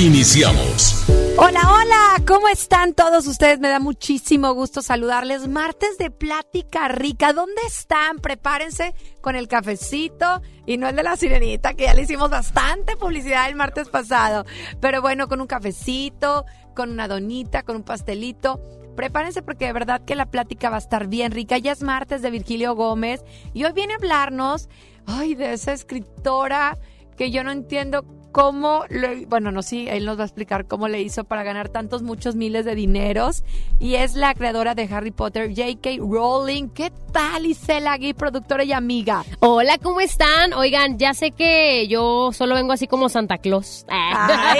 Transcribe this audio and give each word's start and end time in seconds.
Iniciamos. 0.00 1.04
Hola, 1.36 1.60
hola, 1.70 2.24
¿cómo 2.26 2.48
están 2.48 2.94
todos 2.94 3.26
ustedes? 3.26 3.60
Me 3.60 3.68
da 3.68 3.80
muchísimo 3.80 4.54
gusto 4.54 4.80
saludarles. 4.80 5.46
Martes 5.46 5.98
de 5.98 6.10
plática 6.10 6.88
rica, 6.88 7.34
¿dónde 7.34 7.60
están? 7.66 8.18
Prepárense 8.18 8.94
con 9.20 9.36
el 9.36 9.46
cafecito 9.46 10.40
y 10.64 10.78
no 10.78 10.88
el 10.88 10.96
de 10.96 11.02
la 11.02 11.18
sirenita, 11.18 11.74
que 11.74 11.84
ya 11.84 11.92
le 11.92 12.04
hicimos 12.04 12.30
bastante 12.30 12.96
publicidad 12.96 13.46
el 13.46 13.56
martes 13.56 13.90
pasado. 13.90 14.46
Pero 14.80 15.02
bueno, 15.02 15.28
con 15.28 15.42
un 15.42 15.46
cafecito, 15.46 16.46
con 16.74 16.90
una 16.90 17.06
donita, 17.06 17.62
con 17.62 17.76
un 17.76 17.82
pastelito. 17.82 18.58
Prepárense 18.96 19.42
porque 19.42 19.66
de 19.66 19.74
verdad 19.74 20.02
que 20.02 20.14
la 20.14 20.30
plática 20.30 20.70
va 20.70 20.76
a 20.76 20.80
estar 20.80 21.08
bien 21.08 21.30
rica. 21.30 21.58
Ya 21.58 21.72
es 21.72 21.82
martes 21.82 22.22
de 22.22 22.30
Virgilio 22.30 22.74
Gómez 22.74 23.22
y 23.52 23.64
hoy 23.64 23.72
viene 23.72 23.92
a 23.92 23.96
hablarnos, 23.96 24.70
ay, 25.04 25.34
de 25.34 25.52
esa 25.52 25.74
escritora 25.74 26.78
que 27.18 27.30
yo 27.30 27.44
no 27.44 27.50
entiendo 27.50 28.02
cómo, 28.32 28.84
le, 28.88 29.26
bueno, 29.26 29.50
no, 29.50 29.62
sí, 29.62 29.86
él 29.88 30.04
nos 30.04 30.18
va 30.18 30.22
a 30.22 30.26
explicar 30.26 30.66
cómo 30.66 30.88
le 30.88 31.00
hizo 31.02 31.24
para 31.24 31.42
ganar 31.42 31.68
tantos, 31.68 32.02
muchos 32.02 32.36
miles 32.36 32.64
de 32.64 32.74
dineros. 32.74 33.44
Y 33.78 33.94
es 33.94 34.14
la 34.14 34.34
creadora 34.34 34.74
de 34.74 34.88
Harry 34.92 35.10
Potter, 35.10 35.50
J.K. 35.54 35.90
Rowling. 35.98 36.68
¿Qué 36.68 36.92
tal, 37.12 37.46
Isela 37.46 37.96
Gui, 37.96 38.12
productora 38.14 38.64
y 38.64 38.72
amiga? 38.72 39.24
Hola, 39.40 39.78
¿cómo 39.78 40.00
están? 40.00 40.52
Oigan, 40.52 40.98
ya 40.98 41.14
sé 41.14 41.30
que 41.30 41.88
yo 41.88 42.30
solo 42.32 42.54
vengo 42.54 42.72
así 42.72 42.86
como 42.86 43.08
Santa 43.08 43.38
Claus. 43.38 43.84
Ay, 43.88 44.58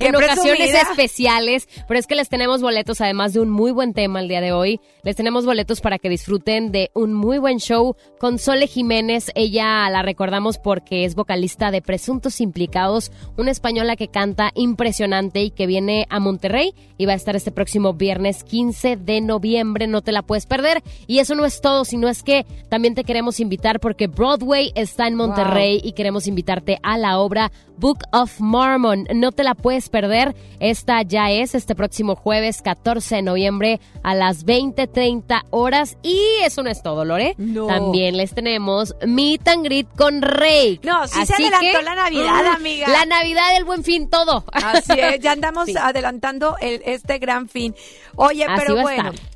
en 0.00 0.14
ocasiones 0.16 0.70
presumida. 0.70 0.80
especiales, 0.90 1.68
pero 1.88 2.00
es 2.00 2.06
que 2.06 2.14
les 2.14 2.28
tenemos 2.28 2.62
boletos, 2.62 3.00
además 3.00 3.32
de 3.32 3.40
un 3.40 3.50
muy 3.50 3.70
buen 3.70 3.94
tema 3.94 4.20
el 4.20 4.28
día 4.28 4.40
de 4.40 4.52
hoy. 4.52 4.80
Les 5.02 5.16
tenemos 5.16 5.46
boletos 5.46 5.80
para 5.80 5.98
que 5.98 6.08
disfruten 6.08 6.72
de 6.72 6.90
un 6.94 7.14
muy 7.14 7.38
buen 7.38 7.58
show 7.58 7.96
con 8.18 8.38
Sole 8.38 8.66
Jiménez. 8.66 9.30
Ella 9.34 9.88
la 9.90 10.02
recordamos 10.02 10.58
porque 10.58 11.04
es 11.04 11.14
vocalista 11.14 11.70
de 11.70 11.82
Presuntos 11.82 12.40
Implicados, 12.40 13.05
una 13.36 13.50
española 13.50 13.96
que 13.96 14.08
canta 14.08 14.50
impresionante 14.54 15.42
y 15.42 15.50
que 15.50 15.66
viene 15.66 16.06
a 16.10 16.20
Monterrey 16.20 16.74
y 16.98 17.06
va 17.06 17.12
a 17.12 17.16
estar 17.16 17.36
este 17.36 17.52
próximo 17.52 17.94
viernes 17.94 18.44
15 18.44 18.96
de 18.96 19.20
noviembre. 19.20 19.86
No 19.86 20.02
te 20.02 20.12
la 20.12 20.22
puedes 20.22 20.46
perder. 20.46 20.82
Y 21.06 21.18
eso 21.18 21.34
no 21.34 21.44
es 21.44 21.60
todo, 21.60 21.84
sino 21.84 22.08
es 22.08 22.22
que 22.22 22.46
también 22.68 22.94
te 22.94 23.04
queremos 23.04 23.40
invitar 23.40 23.80
porque 23.80 24.06
Broadway 24.06 24.72
está 24.74 25.06
en 25.06 25.14
Monterrey 25.14 25.80
y 25.82 25.92
queremos 25.92 26.26
invitarte 26.26 26.78
a 26.82 26.98
la 26.98 27.18
obra 27.18 27.52
Book 27.78 27.98
of 28.12 28.40
Mormon. 28.40 29.06
No 29.14 29.32
te 29.32 29.44
la 29.44 29.54
puedes 29.54 29.88
perder. 29.88 30.34
Esta 30.60 31.02
ya 31.02 31.30
es 31.30 31.54
este 31.54 31.74
próximo 31.74 32.16
jueves 32.16 32.62
14 32.62 33.16
de 33.16 33.22
noviembre 33.22 33.80
a 34.02 34.14
las 34.14 34.44
20:30 34.46 35.44
horas. 35.50 35.98
Y 36.02 36.18
eso 36.42 36.62
no 36.62 36.70
es 36.70 36.82
todo, 36.82 37.04
Lore. 37.04 37.34
No. 37.38 37.66
También 37.66 38.16
les 38.16 38.34
tenemos 38.34 38.94
Meet 39.06 39.48
and 39.48 39.64
Greet 39.64 39.88
con 39.96 40.22
Rey. 40.22 40.80
No, 40.82 41.06
sí 41.06 41.24
se 41.26 41.34
adelantó 41.34 41.82
la 41.82 41.94
Navidad, 41.94 42.46
amiga. 42.54 42.88
La 42.98 43.06
Navidad, 43.06 43.56
el 43.56 43.64
buen 43.64 43.84
fin, 43.84 44.08
todo. 44.10 44.44
Así 44.52 44.92
es, 44.98 45.20
ya 45.20 45.32
andamos 45.32 45.66
Sí. 45.66 45.74
adelantando 45.78 46.56
el, 46.60 46.82
este 46.84 47.18
gran 47.18 47.48
fin. 47.48 47.74
Oye, 48.16 48.44
Así 48.44 48.54
pero 48.64 48.80
bueno. 48.82 49.10
estar. 49.10 49.35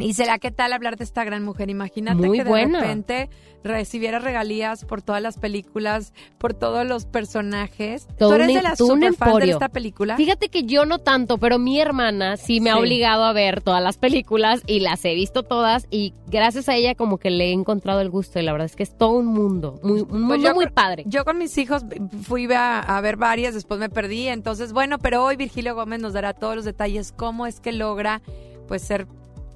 Isela, 0.00 0.38
¿qué 0.38 0.50
tal 0.50 0.72
hablar 0.72 0.96
de 0.96 1.04
esta 1.04 1.24
gran 1.24 1.44
mujer? 1.44 1.70
Imagínate 1.70 2.26
Muy 2.26 2.38
que 2.38 2.44
de 2.44 2.50
buena. 2.50 2.80
repente 2.80 3.28
recibiera 3.62 4.18
regalías 4.18 4.84
por 4.86 5.02
todas 5.02 5.20
las 5.20 5.36
películas, 5.38 6.14
por 6.38 6.54
todos 6.54 6.86
los 6.86 7.04
personajes. 7.04 8.06
Todo 8.18 8.30
¿Tú 8.30 8.34
eres 8.36 8.48
un- 8.48 8.54
de 8.54 8.62
las 8.62 8.78
superfans 8.78 9.38
de 9.38 9.50
esta 9.50 9.68
película? 9.68 10.16
Fíjate 10.16 10.48
que 10.48 10.64
yo 10.64 10.86
no 10.86 10.98
tanto, 10.98 11.36
pero 11.38 11.58
mi 11.58 11.78
hermana 11.80 12.36
sí 12.38 12.60
me 12.60 12.70
ha 12.70 12.78
obligado 12.78 13.24
a 13.24 13.32
ver 13.34 13.60
todas 13.60 13.82
las 13.82 13.98
películas 13.98 14.62
y 14.66 14.80
las 14.80 15.04
he 15.04 15.14
visto 15.14 15.42
todas 15.42 15.86
y 15.90 16.14
gracias 16.28 16.68
a 16.70 16.74
ella 16.76 16.94
como 16.94 17.18
que 17.18 17.30
le 17.30 17.48
he 17.48 17.52
encontrado 17.52 18.00
el 18.00 18.08
gusto 18.10 18.38
y 18.38 18.42
la 18.42 18.52
verdad 18.52 18.66
es 18.66 18.76
que 18.76 18.82
es 18.82 18.96
todo 18.96 19.10
un 19.10 19.26
mundo, 19.26 19.78
muy, 19.82 20.00
un 20.00 20.06
Pues 20.08 20.20
mundo 20.20 20.36
yo 20.48 20.54
muy 20.54 20.64
con- 20.66 20.74
padre. 20.74 21.02
Yo 21.06 21.24
con 21.24 21.36
mis 21.38 21.56
hijos 21.58 21.84
fui 22.22 22.50
a, 22.52 22.78
a 22.80 23.00
ver 23.02 23.16
varias, 23.16 23.52
después 23.54 23.78
me 23.78 23.90
perdí, 23.90 24.28
entonces 24.28 24.72
bueno, 24.72 24.98
pero 24.98 25.22
hoy 25.24 25.36
Virgilio 25.36 25.74
Gómez 25.74 26.00
nos 26.00 26.12
dará 26.14 26.32
todos 26.32 26.56
los 26.56 26.64
detalles, 26.64 27.12
cómo 27.12 27.46
es 27.46 27.60
que 27.60 27.72
logra 27.72 28.22
pues 28.68 28.82
ser 28.82 29.06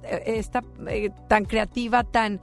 esta 0.09 0.63
eh, 0.89 1.11
tan 1.29 1.45
creativa, 1.45 2.05
tan, 2.05 2.41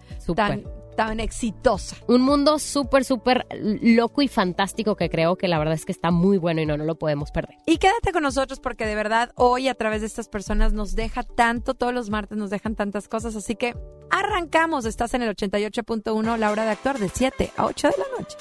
tan 0.96 1.20
exitosa. 1.20 1.96
Un 2.08 2.22
mundo 2.22 2.60
súper, 2.60 3.04
súper 3.04 3.48
loco 3.82 4.22
y 4.22 4.28
fantástico 4.28 4.96
que 4.96 5.10
creo 5.10 5.36
que 5.36 5.48
la 5.48 5.58
verdad 5.60 5.74
es 5.74 5.86
que 5.86 5.92
está 5.92 6.12
muy 6.12 6.38
bueno 6.38 6.62
y 6.62 6.66
no, 6.66 6.78
no 6.78 6.86
lo 6.86 6.96
podemos 6.96 7.32
perder. 7.32 7.58
Y 7.66 7.78
quédate 7.78 8.12
con 8.12 8.24
nosotros 8.24 8.60
porque 8.60 8.86
de 8.86 8.96
verdad 8.96 9.32
hoy 9.36 9.68
a 9.68 9.76
través 9.76 10.02
de 10.02 10.08
estas 10.08 10.28
personas 10.28 10.74
nos 10.74 10.96
deja 10.96 11.24
tanto, 11.24 11.74
todos 11.74 11.94
los 11.94 12.10
martes 12.10 12.38
nos 12.38 12.50
dejan 12.50 12.76
tantas 12.76 13.08
cosas, 13.08 13.36
así 13.36 13.56
que 13.56 13.76
arrancamos, 14.10 14.86
estás 14.86 15.14
en 15.14 15.24
el 15.24 15.36
88.1, 15.36 16.38
la 16.38 16.52
hora 16.52 16.66
de 16.66 16.72
actuar 16.72 17.00
de 17.00 17.10
7 17.10 17.52
a 17.58 17.66
8 17.66 17.88
de 17.88 17.96
la 17.98 18.20
noche. 18.20 18.38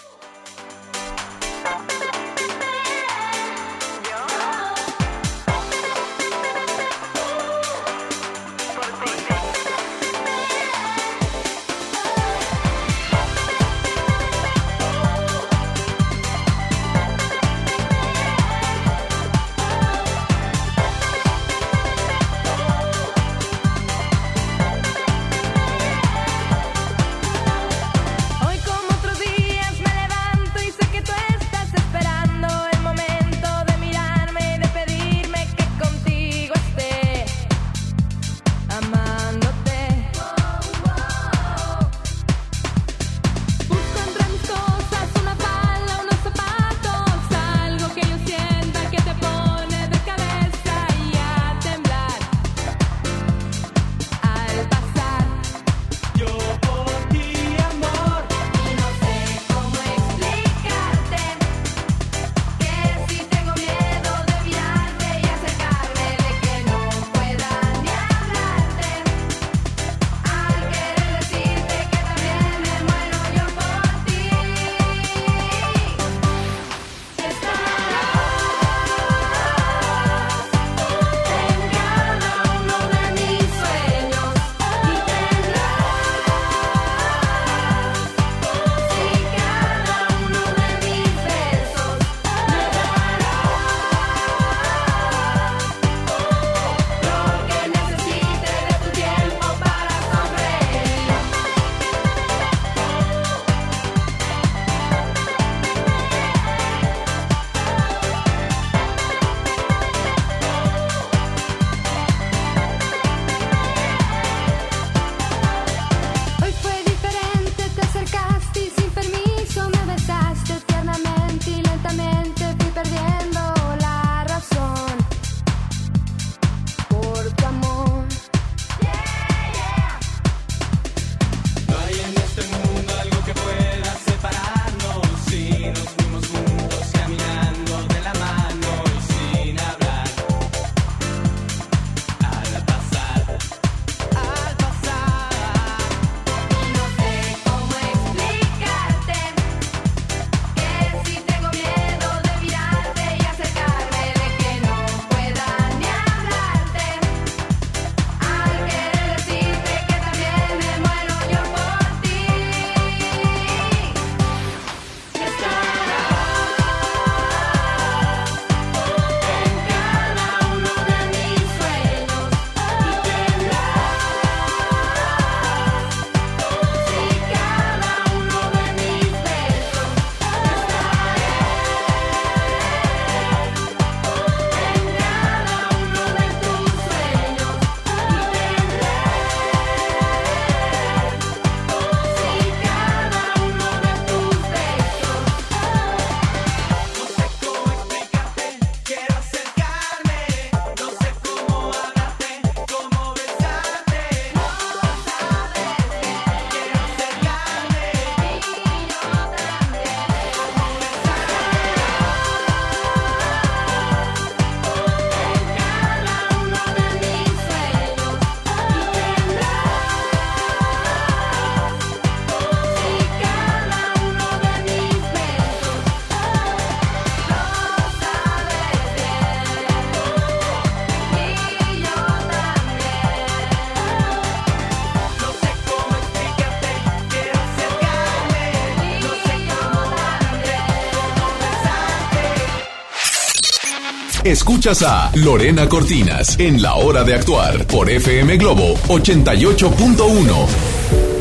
Escuchas 244.41 244.83
a 244.83 245.13
Lorena 245.17 245.69
Cortinas 245.69 246.39
en 246.39 246.63
La 246.63 246.77
Hora 246.77 247.05
de 247.05 247.13
Actuar 247.13 247.67
por 247.67 247.91
FM 247.91 248.39
Globo 248.39 248.75
88.1. 248.89 250.47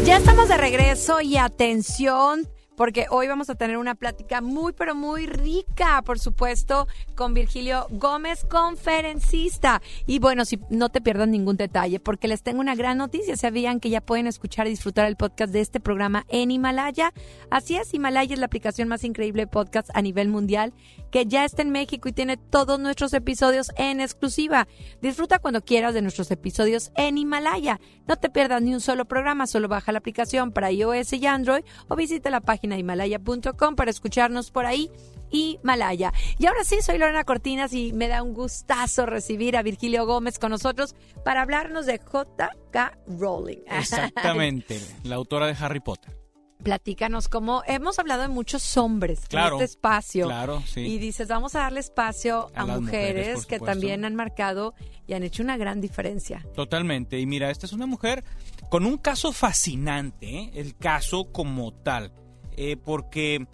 Ya 0.05 0.15
estamos 0.15 0.47
de 0.47 0.55
regreso 0.55 1.19
y 1.19 1.35
atención 1.35 2.47
porque 2.77 3.07
hoy 3.09 3.27
vamos 3.27 3.49
a 3.49 3.55
tener 3.55 3.75
una 3.75 3.95
plática 3.95 4.39
muy, 4.39 4.71
pero 4.71 4.95
muy 4.95 5.25
rica, 5.25 6.01
por 6.05 6.17
supuesto, 6.17 6.87
con 7.19 7.33
Virgilio 7.33 7.85
Gómez, 7.89 8.45
conferencista. 8.45 9.81
Y 10.07 10.19
bueno, 10.19 10.45
si 10.45 10.57
no 10.69 10.87
te 10.87 11.01
pierdas 11.01 11.27
ningún 11.27 11.57
detalle, 11.57 11.99
porque 11.99 12.29
les 12.29 12.43
tengo 12.43 12.61
una 12.61 12.75
gran 12.75 12.97
noticia. 12.97 13.35
Sabían 13.35 13.81
que 13.81 13.89
ya 13.89 13.99
pueden 13.99 14.25
escuchar 14.25 14.67
y 14.67 14.69
disfrutar 14.69 15.05
el 15.05 15.17
podcast 15.17 15.51
de 15.51 15.59
este 15.59 15.81
programa 15.81 16.25
en 16.29 16.49
Himalaya. 16.49 17.11
Así 17.49 17.75
es, 17.75 17.93
Himalaya 17.93 18.33
es 18.33 18.39
la 18.39 18.45
aplicación 18.45 18.87
más 18.87 19.03
increíble 19.03 19.41
de 19.41 19.47
podcast 19.47 19.89
a 19.93 20.01
nivel 20.01 20.29
mundial, 20.29 20.71
que 21.11 21.25
ya 21.25 21.43
está 21.43 21.61
en 21.61 21.71
México 21.71 22.07
y 22.07 22.13
tiene 22.13 22.37
todos 22.37 22.79
nuestros 22.79 23.13
episodios 23.13 23.73
en 23.75 23.99
exclusiva. 23.99 24.69
Disfruta 25.01 25.39
cuando 25.39 25.59
quieras 25.59 25.93
de 25.93 26.01
nuestros 26.01 26.31
episodios 26.31 26.89
en 26.95 27.17
Himalaya. 27.17 27.81
No 28.07 28.15
te 28.15 28.29
pierdas 28.29 28.61
ni 28.61 28.73
un 28.73 28.79
solo 28.79 29.03
programa, 29.03 29.45
solo 29.45 29.67
baja 29.67 29.91
la 29.91 29.97
aplicación 29.97 30.53
para 30.53 30.71
iOS 30.71 31.11
y 31.11 31.25
Android 31.25 31.65
o 31.89 31.97
visita 31.97 32.29
la 32.29 32.39
página 32.39 32.77
himalaya.com 32.77 33.75
para 33.75 33.91
escucharnos 33.91 34.51
por 34.51 34.65
ahí. 34.65 34.89
Himalaya. 35.31 36.13
Y 36.37 36.45
ahora 36.45 36.63
sí, 36.63 36.81
soy 36.81 36.97
Lorena 36.97 37.23
Cortinas 37.23 37.73
y 37.73 37.93
me 37.93 38.07
da 38.07 38.23
un 38.23 38.33
gustazo 38.33 39.05
recibir 39.05 39.57
a 39.57 39.63
Virgilio 39.63 40.05
Gómez 40.05 40.39
con 40.39 40.51
nosotros 40.51 40.95
para 41.23 41.41
hablarnos 41.41 41.85
de 41.85 41.99
J.K. 41.99 42.97
Rowling. 43.07 43.59
Exactamente, 43.67 44.79
la 45.03 45.15
autora 45.15 45.47
de 45.47 45.55
Harry 45.59 45.79
Potter. 45.79 46.17
Platícanos 46.63 47.29
cómo 47.29 47.63
hemos 47.67 47.99
hablado 47.99 48.23
de 48.23 48.27
muchos 48.27 48.75
hombres 48.75 49.21
claro, 49.29 49.55
en 49.55 49.61
este 49.61 49.71
espacio. 49.71 50.25
Claro, 50.25 50.61
sí. 50.65 50.81
Y 50.81 50.97
dices, 50.97 51.29
vamos 51.29 51.55
a 51.55 51.59
darle 51.59 51.79
espacio 51.79 52.51
a, 52.53 52.65
mujeres, 52.65 53.45
que 53.45 53.61
también 53.61 54.03
han 54.03 54.13
marcado 54.13 54.73
y 55.07 55.13
han 55.13 55.23
hecho 55.23 55.41
una 55.41 55.55
gran 55.55 55.79
diferencia. 55.79 56.45
Totalmente. 56.53 57.17
Y 57.17 57.25
mira, 57.25 57.49
esta 57.49 57.65
es 57.65 57.71
una 57.71 57.85
mujer 57.85 58.25
con 58.69 58.85
un 58.85 58.97
caso 58.97 59.31
fascinante, 59.31 60.37
¿eh? 60.37 60.51
el 60.55 60.75
caso 60.75 61.31
como 61.31 61.73
tal. 61.73 62.11
Eh, 62.57 62.75
porque 62.75 63.47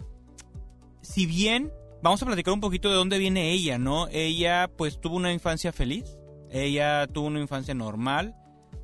si 1.06 1.26
bien, 1.26 1.72
vamos 2.02 2.22
a 2.22 2.26
platicar 2.26 2.52
un 2.52 2.60
poquito 2.60 2.88
de 2.88 2.96
dónde 2.96 3.18
viene 3.18 3.52
ella, 3.52 3.78
¿no? 3.78 4.08
Ella 4.08 4.70
pues 4.76 5.00
tuvo 5.00 5.16
una 5.16 5.32
infancia 5.32 5.72
feliz, 5.72 6.18
ella 6.50 7.06
tuvo 7.06 7.26
una 7.26 7.40
infancia 7.40 7.74
normal, 7.74 8.34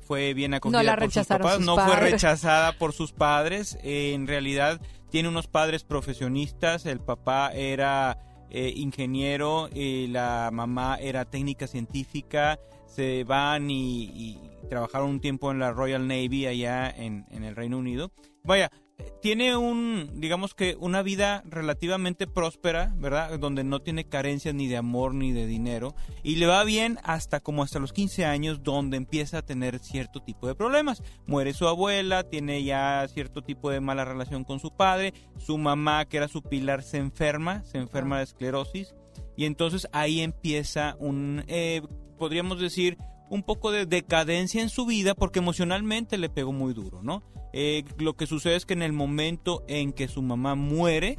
fue 0.01 0.33
bien 0.33 0.53
acogida 0.53 0.83
la 0.83 0.95
por 0.95 1.03
sus 1.03 1.15
rechazaron 1.15 1.41
papás, 1.43 1.57
sus 1.57 1.65
no 1.65 1.75
fue 1.77 1.95
rechazada 1.97 2.77
por 2.77 2.93
sus 2.93 3.11
padres, 3.11 3.77
eh, 3.83 4.13
en 4.13 4.27
realidad 4.27 4.81
tiene 5.09 5.29
unos 5.29 5.47
padres 5.47 5.83
profesionistas, 5.83 6.85
el 6.85 6.99
papá 6.99 7.51
era 7.53 8.17
eh, 8.49 8.73
ingeniero 8.75 9.69
y 9.73 10.07
la 10.07 10.49
mamá 10.51 10.97
era 10.99 11.25
técnica 11.25 11.67
científica, 11.67 12.59
se 12.87 13.23
van 13.23 13.69
y, 13.69 14.03
y 14.03 14.39
trabajaron 14.69 15.09
un 15.09 15.19
tiempo 15.19 15.51
en 15.51 15.59
la 15.59 15.71
Royal 15.71 16.07
Navy 16.07 16.47
allá 16.47 16.89
en, 16.89 17.25
en 17.31 17.43
el 17.43 17.55
Reino 17.55 17.77
Unido. 17.77 18.11
Vaya, 18.43 18.71
eh, 18.73 18.82
tiene 19.21 19.55
un, 19.55 20.09
digamos 20.15 20.53
que 20.53 20.75
una 20.79 21.01
vida 21.01 21.43
relativamente 21.45 22.27
próspera, 22.27 22.93
¿verdad? 22.97 23.39
Donde 23.39 23.63
no 23.63 23.79
tiene 23.81 24.05
carencias 24.05 24.53
ni 24.53 24.67
de 24.67 24.77
amor 24.77 25.13
ni 25.13 25.31
de 25.31 25.47
dinero. 25.47 25.95
Y 26.23 26.35
le 26.35 26.45
va 26.45 26.63
bien 26.63 26.99
hasta 27.03 27.39
como 27.39 27.63
hasta 27.63 27.79
los 27.79 27.93
15 27.93 28.25
años, 28.25 28.63
donde 28.63 28.97
empieza 28.97 29.39
a 29.39 29.45
tener 29.45 29.79
cierto 29.79 30.21
tipo 30.21 30.47
de 30.47 30.55
problemas. 30.55 31.01
Muere 31.25 31.53
su 31.53 31.67
abuela, 31.67 32.23
tiene 32.23 32.63
ya 32.63 33.07
cierto 33.07 33.41
tipo 33.41 33.69
de 33.69 33.79
mala 33.79 34.05
relación 34.05 34.43
con 34.43 34.59
su 34.59 34.71
padre. 34.71 35.13
Su 35.37 35.57
mamá, 35.57 36.05
que 36.05 36.17
era 36.17 36.27
su 36.27 36.41
pilar, 36.41 36.83
se 36.83 36.97
enferma, 36.97 37.63
se 37.63 37.77
enferma 37.77 38.17
de 38.17 38.23
esclerosis. 38.23 38.93
Y 39.35 39.45
entonces 39.45 39.87
ahí 39.91 40.21
empieza 40.21 40.95
un, 40.99 41.43
eh, 41.47 41.81
podríamos 42.17 42.59
decir, 42.59 42.97
un 43.33 43.41
poco 43.41 43.71
de 43.71 43.87
decadencia 43.87 44.61
en 44.61 44.69
su 44.69 44.85
vida 44.85 45.15
porque 45.15 45.39
emocionalmente 45.39 46.19
le 46.19 46.29
pegó 46.29 46.53
muy 46.53 46.75
duro, 46.75 47.01
¿no? 47.01 47.23
Eh, 47.51 47.83
lo 47.97 48.13
que 48.13 48.27
sucede 48.27 48.55
es 48.55 48.67
que 48.67 48.73
en 48.73 48.83
el 48.83 48.93
momento 48.93 49.63
en 49.67 49.91
que 49.91 50.07
su 50.07 50.21
mamá 50.21 50.53
muere, 50.53 51.17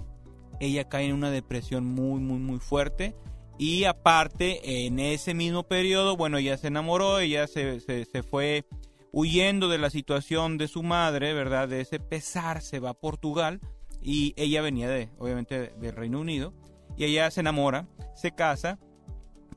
ella 0.61 0.89
cae 0.89 1.07
en 1.07 1.15
una 1.15 1.33
depresión 1.33 1.85
muy, 1.85 2.21
muy, 2.21 2.39
muy 2.39 2.61
fuerte. 2.61 3.17
Y 3.59 3.83
aparte, 3.83 4.87
en 4.87 5.01
ese 5.01 5.35
mismo 5.35 5.65
periodo, 5.65 6.17
bueno, 6.17 6.39
ella 6.39 6.57
se 6.57 6.69
enamoró, 6.69 7.19
ella 7.19 7.49
se, 7.49 7.81
se, 7.81 8.23
fue 8.23 8.65
huyendo 9.11 9.69
de 9.69 9.79
la 9.79 9.91
situación 9.91 10.57
de 10.57 10.69
su 10.69 10.85
madre, 10.85 11.35
¿verdad? 11.35 11.69
De 11.69 11.81
ese 11.81 11.99
pesar, 11.99 12.63
se 12.63 12.79
va 12.79 12.91
a 12.91 12.95
Portugal 12.95 13.61
y 14.01 14.35
ella 14.37 14.63
venía 14.63 14.89
de, 14.89 15.11
obviamente, 15.19 15.73
del 15.81 15.97
Reino 15.97 16.21
Unido. 16.21 16.55
Y 16.97 17.07
ella 17.07 17.29
se 17.33 17.41
enamora, 17.41 17.89
se 18.15 18.31
casa, 18.31 18.79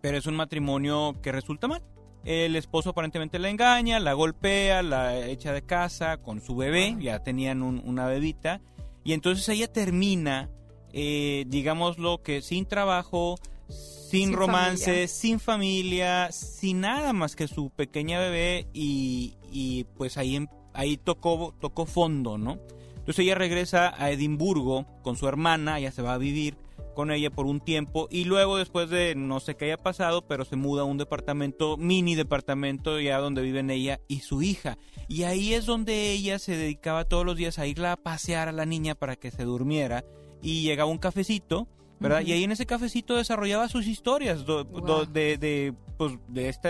pero 0.02 0.18
es 0.18 0.26
un 0.26 0.36
matrimonio 0.36 1.14
que 1.22 1.32
resulta 1.32 1.68
mal. 1.68 1.84
El 2.26 2.56
esposo 2.56 2.90
aparentemente 2.90 3.40
la 3.40 3.50
engaña, 3.50 4.00
la 4.00 4.14
golpea, 4.14 4.84
la 4.84 5.26
echa 5.28 5.54
de 5.54 5.62
casa 5.62 6.18
con 6.18 6.42
su 6.42 6.56
bebé, 6.56 6.96
ya 7.00 7.24
tenían 7.24 7.62
un- 7.62 7.82
una 7.86 8.06
bebita, 8.06 8.60
y 9.04 9.14
entonces 9.14 9.48
ella 9.50 9.72
termina, 9.72 10.50
eh, 10.92 11.46
digámoslo 11.48 12.22
que 12.22 12.42
sin 12.42 12.66
trabajo, 12.66 13.36
sin, 13.70 14.30
Sin 14.30 14.34
romance, 14.34 14.86
familia. 14.86 15.08
sin 15.08 15.40
familia, 15.40 16.32
sin 16.32 16.82
nada 16.82 17.14
más 17.14 17.36
que 17.36 17.48
su 17.48 17.70
pequeña 17.70 18.20
bebé, 18.20 18.68
y, 18.74 19.36
y 19.52 19.86
pues 19.96 20.18
ahí, 20.18 20.36
em- 20.36 20.48
ahí 20.74 20.98
tocó, 20.98 21.54
tocó 21.62 21.86
fondo, 21.86 22.38
¿no? 22.38 22.58
Entonces 22.98 23.20
ella 23.20 23.36
regresa 23.36 23.94
a 23.98 24.12
Edimburgo 24.12 24.86
con 25.02 25.16
su 25.16 25.28
hermana, 25.30 25.80
ella 25.80 25.92
se 25.92 26.02
va 26.02 26.14
a 26.14 26.18
vivir 26.18 26.58
con 26.98 27.12
ella 27.12 27.30
por 27.30 27.46
un 27.46 27.60
tiempo 27.60 28.08
y 28.10 28.24
luego 28.24 28.58
después 28.58 28.90
de 28.90 29.14
no 29.16 29.40
sé 29.40 29.56
qué 29.56 29.66
haya 29.66 29.78
pasado, 29.78 30.24
pero 30.28 30.46
se 30.46 30.56
muda 30.56 30.82
a 30.82 30.86
un 30.86 30.98
departamento, 30.98 31.78
mini 31.78 32.16
departamento 32.16 33.00
ya 33.00 33.20
donde 33.20 33.44
viven 33.44 33.70
ella 33.70 34.00
y 34.08 34.22
su 34.22 34.42
hija. 34.42 34.80
Y 35.08 35.22
ahí 35.22 35.54
es 35.54 35.68
donde 35.68 36.12
ella 36.12 36.40
se 36.40 36.58
dedicaba 36.58 37.06
todos 37.06 37.24
los 37.24 37.36
días 37.38 37.60
a 37.60 37.68
irla 37.68 37.92
a 37.92 37.98
pasear 37.98 38.48
a 38.48 38.52
la 38.52 38.66
niña 38.66 38.96
para 38.96 39.16
que 39.16 39.30
se 39.30 39.44
durmiera 39.44 40.04
y 40.42 40.64
llegaba 40.64 40.90
un 40.90 40.98
cafecito, 40.98 41.68
¿verdad? 42.00 42.22
Y 42.22 42.32
ahí 42.32 42.44
en 42.44 42.52
ese 42.52 42.66
cafecito 42.66 43.16
desarrollaba 43.16 43.70
sus 43.70 43.86
historias 43.86 44.44
do- 44.46 44.64
de, 45.06 45.38
de, 45.38 45.76
pues, 46.00 46.14
de 46.28 46.50
este, 46.50 46.70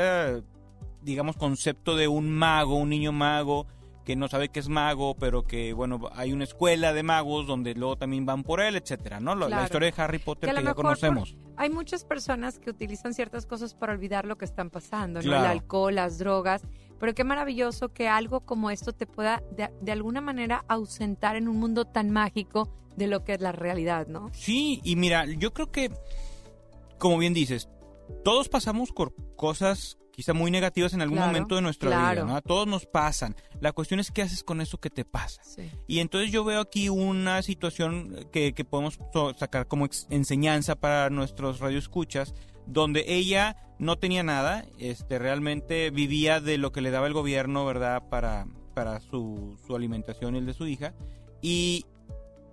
digamos, 1.04 1.38
concepto 1.38 1.96
de 1.96 2.10
un 2.10 2.30
mago, 2.30 2.76
un 2.76 2.90
niño 2.90 3.14
mago 3.14 3.66
que 4.08 4.16
no 4.16 4.30
sabe 4.30 4.48
que 4.48 4.62
es 4.62 4.70
mago, 4.70 5.16
pero 5.16 5.44
que, 5.44 5.74
bueno, 5.74 6.00
hay 6.14 6.32
una 6.32 6.46
escuela 6.46 6.94
de 6.94 7.04
magos 7.04 7.46
donde 7.46 7.76
luego 7.76 7.98
también 7.98 8.26
van 8.26 8.44
por 8.44 8.62
él, 8.62 8.78
etcétera, 8.78 9.20
¿no? 9.20 9.36
La- 9.36 9.50
La 9.50 9.64
historia 9.66 9.92
de 9.92 10.02
Harry 10.02 10.18
Potter 10.18 10.50
Que 10.56 10.64
ya 10.64 10.74
conocemos. 10.74 11.36
Hay 11.58 11.70
muchas 11.70 12.06
personas 12.06 12.58
que 12.58 12.70
utilizan 12.70 13.14
ciertas 13.14 13.46
cosas 13.46 13.74
para 13.74 13.92
olvidar 13.92 14.26
lo 14.26 14.38
que 14.38 14.46
están 14.46 14.70
pasando, 14.70 15.22
¿no? 15.22 15.28
El 15.28 15.46
alcohol, 15.46 15.94
las 15.96 16.20
drogas. 16.20 16.62
Pero 17.00 17.14
qué 17.14 17.26
maravilloso 17.26 17.90
que 17.90 18.08
algo 18.08 18.40
como 18.46 18.72
esto 18.72 18.94
te 18.94 19.06
pueda 19.08 19.44
de, 19.52 19.70
de 19.82 19.92
alguna 19.92 20.22
manera 20.22 20.64
ausentar 20.70 21.36
en 21.36 21.50
un 21.50 21.60
mundo 21.60 21.84
tan 21.84 22.10
mágico 22.10 22.74
de 22.96 23.08
lo 23.08 23.26
que 23.26 23.34
es 23.34 23.42
la 23.42 23.52
realidad, 23.52 24.08
¿no? 24.08 24.30
Sí, 24.32 24.80
y 24.86 24.96
mira, 24.96 25.26
yo 25.26 25.54
creo 25.54 25.70
que, 25.70 25.92
como 26.98 27.18
bien 27.18 27.34
dices, 27.34 27.68
todos 28.24 28.48
pasamos 28.48 28.92
por 28.94 29.14
cosas 29.36 29.98
quizá 30.18 30.34
muy 30.34 30.50
negativas 30.50 30.96
en 30.96 31.02
algún 31.04 31.18
Claro, 31.20 31.32
momento 31.32 31.56
de 31.58 31.62
nuestra 31.62 31.90
claro. 31.92 32.22
vida, 32.24 32.26
¿no? 32.26 32.36
A 32.38 32.42
todos 32.42 32.66
nos 32.66 32.88
pasan. 32.88 33.36
La 33.62 33.72
cuestión 33.72 34.00
es 34.00 34.10
qué 34.10 34.24
haces 34.24 34.44
con 34.44 34.62
eso 34.62 34.80
que 34.80 34.90
te 34.90 35.06
pasa. 35.06 35.44
Sí. 35.44 35.70
Y 35.86 36.00
entonces 36.00 36.32
yo 36.32 36.44
veo 36.44 36.60
aquí 36.60 36.90
una 36.90 37.44
situación 37.44 38.28
que, 38.32 38.54
que 38.54 38.66
podemos 38.66 38.98
sacar 39.38 39.68
como 39.68 39.88
enseñanza 40.10 40.76
para 40.76 41.12
nuestros 41.12 41.60
radioescuchas, 41.60 42.34
donde 42.66 43.06
ella 43.08 43.58
no 43.78 44.00
tenía 44.00 44.24
nada, 44.24 44.66
este, 44.80 45.20
realmente 45.20 45.92
vivía 45.92 46.42
de 46.42 46.58
lo 46.58 46.72
que 46.72 46.82
le 46.82 46.90
daba 46.90 47.06
el 47.06 47.14
gobierno, 47.14 47.64
¿verdad? 47.64 48.10
Para, 48.10 48.48
para 48.74 49.00
su, 49.02 49.56
su 49.68 49.76
alimentación 49.76 50.34
y 50.34 50.40
el 50.40 50.48
de 50.48 50.54
su 50.56 50.66
hija. 50.66 50.96
Y, 51.44 51.86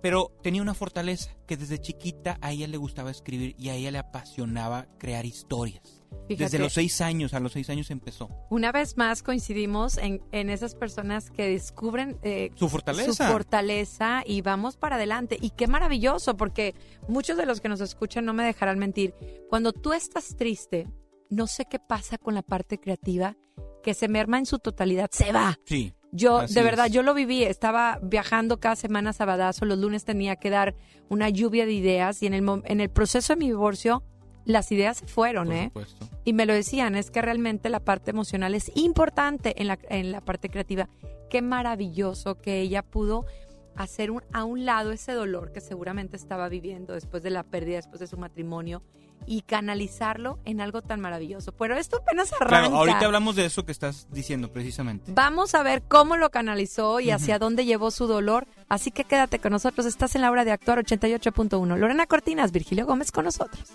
pero 0.05 0.31
tenía 0.43 0.61
una 0.61 0.75
fortaleza, 0.75 1.31
que 1.47 1.57
desde 1.57 1.79
chiquita 1.79 2.37
a 2.39 2.51
ella 2.51 2.67
le 2.67 2.77
gustaba 2.77 3.09
escribir 3.09 3.55
y 3.57 3.69
a 3.69 3.73
ella 3.73 3.89
le 3.89 3.97
apasionaba 3.97 4.85
crear 4.99 5.25
historias. 5.25 6.03
Fíjate, 6.27 6.43
Desde 6.43 6.59
los 6.59 6.73
seis 6.73 7.01
años, 7.01 7.33
a 7.33 7.39
los 7.39 7.53
seis 7.53 7.71
años 7.71 7.89
empezó. 7.89 8.29
una 8.51 8.71
vez 8.71 8.97
más 8.97 9.23
coincidimos 9.23 9.97
en, 9.97 10.21
en 10.31 10.51
esas 10.51 10.75
personas 10.75 11.31
que 11.31 11.47
descubren 11.47 12.19
eh, 12.21 12.51
Su 12.53 12.69
fortaleza. 12.69 13.13
su 13.13 13.33
fortaleza 13.33 14.21
y 14.27 14.41
vamos 14.41 14.77
para 14.77 14.97
adelante. 14.97 15.39
Y 15.41 15.49
qué 15.49 15.65
maravilloso, 15.65 16.37
porque 16.37 16.75
muchos 17.07 17.35
de 17.35 17.47
los 17.47 17.59
que 17.59 17.69
nos 17.69 17.81
escuchan 17.81 18.25
no 18.25 18.33
me 18.35 18.43
dejarán 18.45 18.77
mentir. 18.77 19.15
Cuando 19.49 19.73
tú 19.73 19.91
estás 19.91 20.35
triste, 20.35 20.87
no 21.31 21.47
sé 21.47 21.65
qué 21.65 21.79
pasa 21.79 22.19
con 22.19 22.35
la 22.35 22.43
parte 22.43 22.77
creativa, 22.79 23.37
que 23.81 23.95
se 23.95 24.07
merma 24.07 24.37
en 24.37 24.45
su 24.45 24.59
totalidad, 24.59 25.09
se 25.11 25.31
va. 25.31 25.57
sí. 25.65 25.94
Yo, 26.11 26.39
Así 26.39 26.53
de 26.53 26.63
verdad, 26.63 26.85
es. 26.87 26.91
yo 26.93 27.03
lo 27.03 27.13
viví. 27.13 27.43
Estaba 27.43 27.99
viajando 28.01 28.59
cada 28.59 28.75
semana 28.75 29.13
Sabadazo. 29.13 29.65
Los 29.65 29.77
lunes 29.79 30.05
tenía 30.05 30.35
que 30.37 30.49
dar 30.49 30.75
una 31.09 31.29
lluvia 31.29 31.65
de 31.65 31.73
ideas 31.73 32.21
y 32.23 32.27
en 32.27 32.33
el, 32.33 32.61
en 32.65 32.79
el 32.81 32.89
proceso 32.89 33.33
de 33.33 33.39
mi 33.39 33.47
divorcio, 33.47 34.03
las 34.45 34.71
ideas 34.71 34.97
se 34.97 35.07
fueron, 35.07 35.47
Por 35.47 35.55
¿eh? 35.55 35.63
supuesto. 35.65 36.09
Y 36.23 36.33
me 36.33 36.45
lo 36.45 36.53
decían, 36.53 36.95
es 36.95 37.11
que 37.11 37.21
realmente 37.21 37.69
la 37.69 37.79
parte 37.79 38.11
emocional 38.11 38.55
es 38.55 38.71
importante 38.75 39.59
en 39.61 39.67
la, 39.67 39.79
en 39.89 40.11
la 40.11 40.21
parte 40.21 40.49
creativa. 40.49 40.87
Qué 41.29 41.41
maravilloso 41.41 42.35
que 42.39 42.61
ella 42.61 42.83
pudo 42.83 43.25
hacer 43.75 44.11
un- 44.11 44.23
a 44.33 44.43
un 44.43 44.65
lado 44.65 44.91
ese 44.91 45.13
dolor 45.13 45.51
que 45.51 45.61
seguramente 45.61 46.15
estaba 46.17 46.49
viviendo 46.49 46.93
después 46.93 47.23
de 47.23 47.29
la 47.29 47.43
pérdida, 47.43 47.77
después 47.77 47.99
de 47.99 48.07
su 48.07 48.17
matrimonio 48.17 48.81
y 49.27 49.41
canalizarlo 49.41 50.39
en 50.45 50.61
algo 50.61 50.81
tan 50.81 50.99
maravilloso. 50.99 51.51
Pero 51.53 51.75
esto 51.77 51.97
apenas 51.97 52.31
arranca. 52.33 52.47
Claro, 52.59 52.75
ahorita 52.75 53.05
hablamos 53.05 53.35
de 53.35 53.45
eso 53.45 53.65
que 53.65 53.71
estás 53.71 54.07
diciendo 54.11 54.51
precisamente. 54.51 55.11
Vamos 55.15 55.55
a 55.55 55.63
ver 55.63 55.81
cómo 55.83 56.15
lo 56.17 56.29
canalizó 56.29 56.99
y 56.99 57.11
hacia 57.11 57.39
dónde 57.39 57.65
llevó 57.65 57.89
su 57.91 58.07
dolor. 58.07 58.45
Así 58.69 58.91
que 58.91 59.03
quédate 59.03 59.39
con 59.39 59.51
nosotros. 59.51 59.85
Estás 59.85 60.15
en 60.15 60.21
la 60.21 60.31
hora 60.31 60.45
de 60.45 60.51
actuar 60.51 60.77
88.1. 60.79 61.75
Lorena 61.77 62.05
Cortinas, 62.05 62.51
Virgilio 62.51 62.85
Gómez 62.85 63.11
con 63.11 63.25
nosotros. 63.25 63.73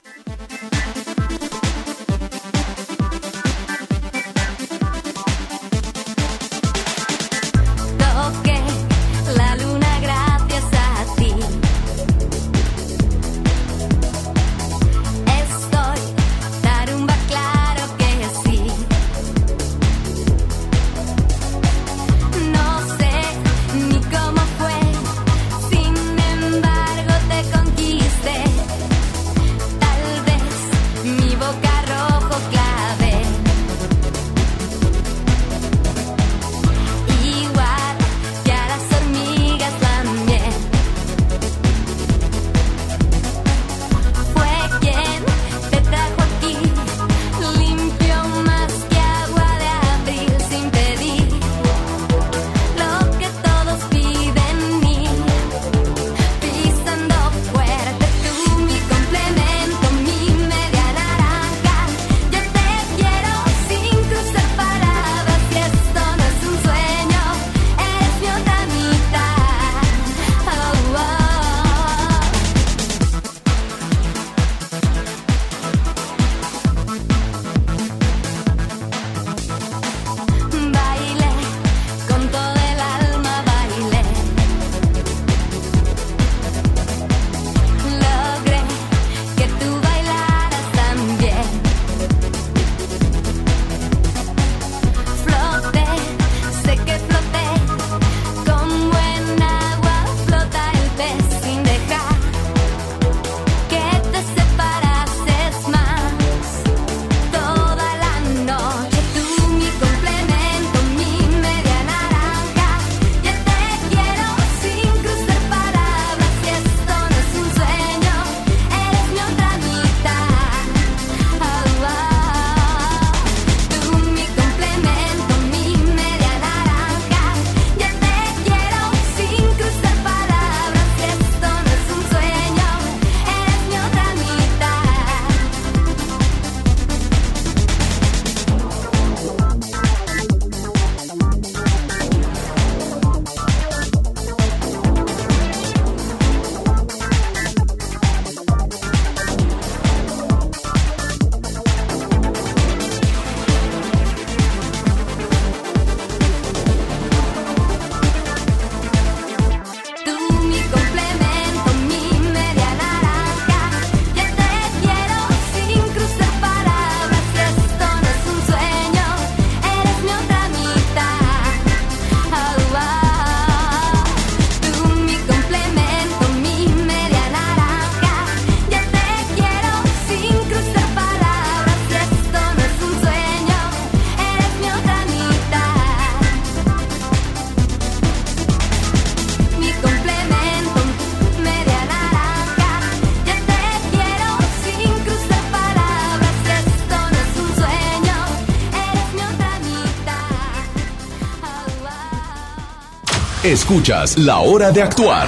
Escuchas 203.50 204.16
La 204.16 204.38
Hora 204.38 204.70
de 204.70 204.80
Actuar 204.80 205.26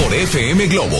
por 0.00 0.14
FM 0.14 0.68
Globo. 0.68 0.98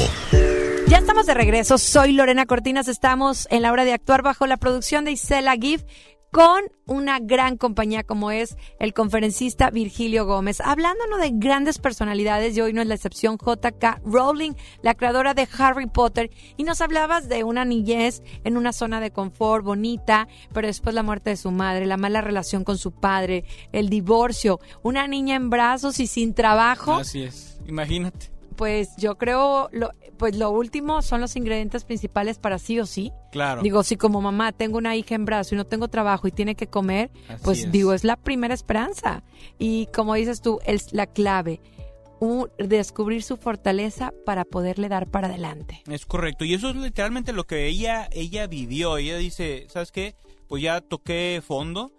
Ya 0.88 0.98
estamos 0.98 1.26
de 1.26 1.34
regreso. 1.34 1.78
Soy 1.78 2.10
Lorena 2.12 2.44
Cortinas. 2.44 2.88
Estamos 2.88 3.46
en 3.52 3.62
la 3.62 3.70
hora 3.70 3.84
de 3.84 3.92
actuar 3.92 4.22
bajo 4.22 4.48
la 4.48 4.56
producción 4.56 5.04
de 5.04 5.12
Isela 5.12 5.54
Giff 5.54 5.84
con 6.30 6.62
una 6.86 7.18
gran 7.18 7.56
compañía 7.56 8.02
como 8.04 8.30
es 8.30 8.56
el 8.78 8.94
conferencista 8.94 9.70
Virgilio 9.70 10.26
Gómez. 10.26 10.60
Hablándonos 10.60 11.20
de 11.20 11.30
grandes 11.32 11.78
personalidades, 11.78 12.56
y 12.56 12.60
hoy 12.60 12.72
no 12.72 12.82
es 12.82 12.88
la 12.88 12.94
excepción, 12.94 13.36
JK 13.36 14.00
Rowling, 14.04 14.52
la 14.82 14.94
creadora 14.94 15.34
de 15.34 15.48
Harry 15.58 15.86
Potter, 15.86 16.30
y 16.56 16.64
nos 16.64 16.80
hablabas 16.80 17.28
de 17.28 17.44
una 17.44 17.64
niñez 17.64 18.22
en 18.44 18.56
una 18.56 18.72
zona 18.72 19.00
de 19.00 19.10
confort 19.10 19.64
bonita, 19.64 20.28
pero 20.52 20.66
después 20.66 20.94
la 20.94 21.02
muerte 21.02 21.30
de 21.30 21.36
su 21.36 21.50
madre, 21.50 21.86
la 21.86 21.96
mala 21.96 22.20
relación 22.20 22.64
con 22.64 22.78
su 22.78 22.92
padre, 22.92 23.44
el 23.72 23.88
divorcio, 23.88 24.60
una 24.82 25.06
niña 25.06 25.36
en 25.36 25.50
brazos 25.50 26.00
y 26.00 26.06
sin 26.06 26.34
trabajo 26.34 26.94
Así 26.94 27.22
es, 27.22 27.58
imagínate. 27.66 28.30
Pues 28.60 28.94
yo 28.98 29.16
creo, 29.16 29.70
lo, 29.72 29.88
pues 30.18 30.36
lo 30.36 30.50
último 30.50 31.00
son 31.00 31.22
los 31.22 31.34
ingredientes 31.34 31.84
principales 31.84 32.38
para 32.38 32.58
sí 32.58 32.78
o 32.78 32.84
sí. 32.84 33.10
Claro. 33.32 33.62
Digo, 33.62 33.82
si 33.82 33.96
como 33.96 34.20
mamá 34.20 34.52
tengo 34.52 34.76
una 34.76 34.94
hija 34.96 35.14
en 35.14 35.24
brazo 35.24 35.54
y 35.54 35.56
no 35.56 35.64
tengo 35.64 35.88
trabajo 35.88 36.28
y 36.28 36.30
tiene 36.30 36.54
que 36.56 36.66
comer, 36.66 37.10
Así 37.30 37.40
pues 37.42 37.64
es. 37.64 37.72
digo, 37.72 37.94
es 37.94 38.04
la 38.04 38.16
primera 38.16 38.52
esperanza. 38.52 39.22
Y 39.58 39.86
como 39.94 40.12
dices 40.12 40.42
tú, 40.42 40.58
es 40.66 40.92
la 40.92 41.06
clave, 41.06 41.62
un- 42.20 42.50
descubrir 42.58 43.22
su 43.22 43.38
fortaleza 43.38 44.12
para 44.26 44.44
poderle 44.44 44.90
dar 44.90 45.06
para 45.06 45.28
adelante. 45.28 45.82
Es 45.88 46.04
correcto. 46.04 46.44
Y 46.44 46.52
eso 46.52 46.68
es 46.68 46.76
literalmente 46.76 47.32
lo 47.32 47.44
que 47.44 47.66
ella, 47.66 48.10
ella 48.12 48.46
vivió. 48.46 48.98
Ella 48.98 49.16
dice, 49.16 49.64
¿sabes 49.70 49.90
qué? 49.90 50.14
Pues 50.48 50.62
ya 50.62 50.82
toqué 50.82 51.40
fondo. 51.42 51.92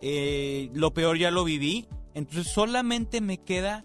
eh, 0.00 0.68
lo 0.74 0.92
peor 0.92 1.16
ya 1.16 1.30
lo 1.30 1.44
viví. 1.44 1.86
Entonces 2.14 2.52
solamente 2.52 3.20
me 3.20 3.38
queda 3.38 3.84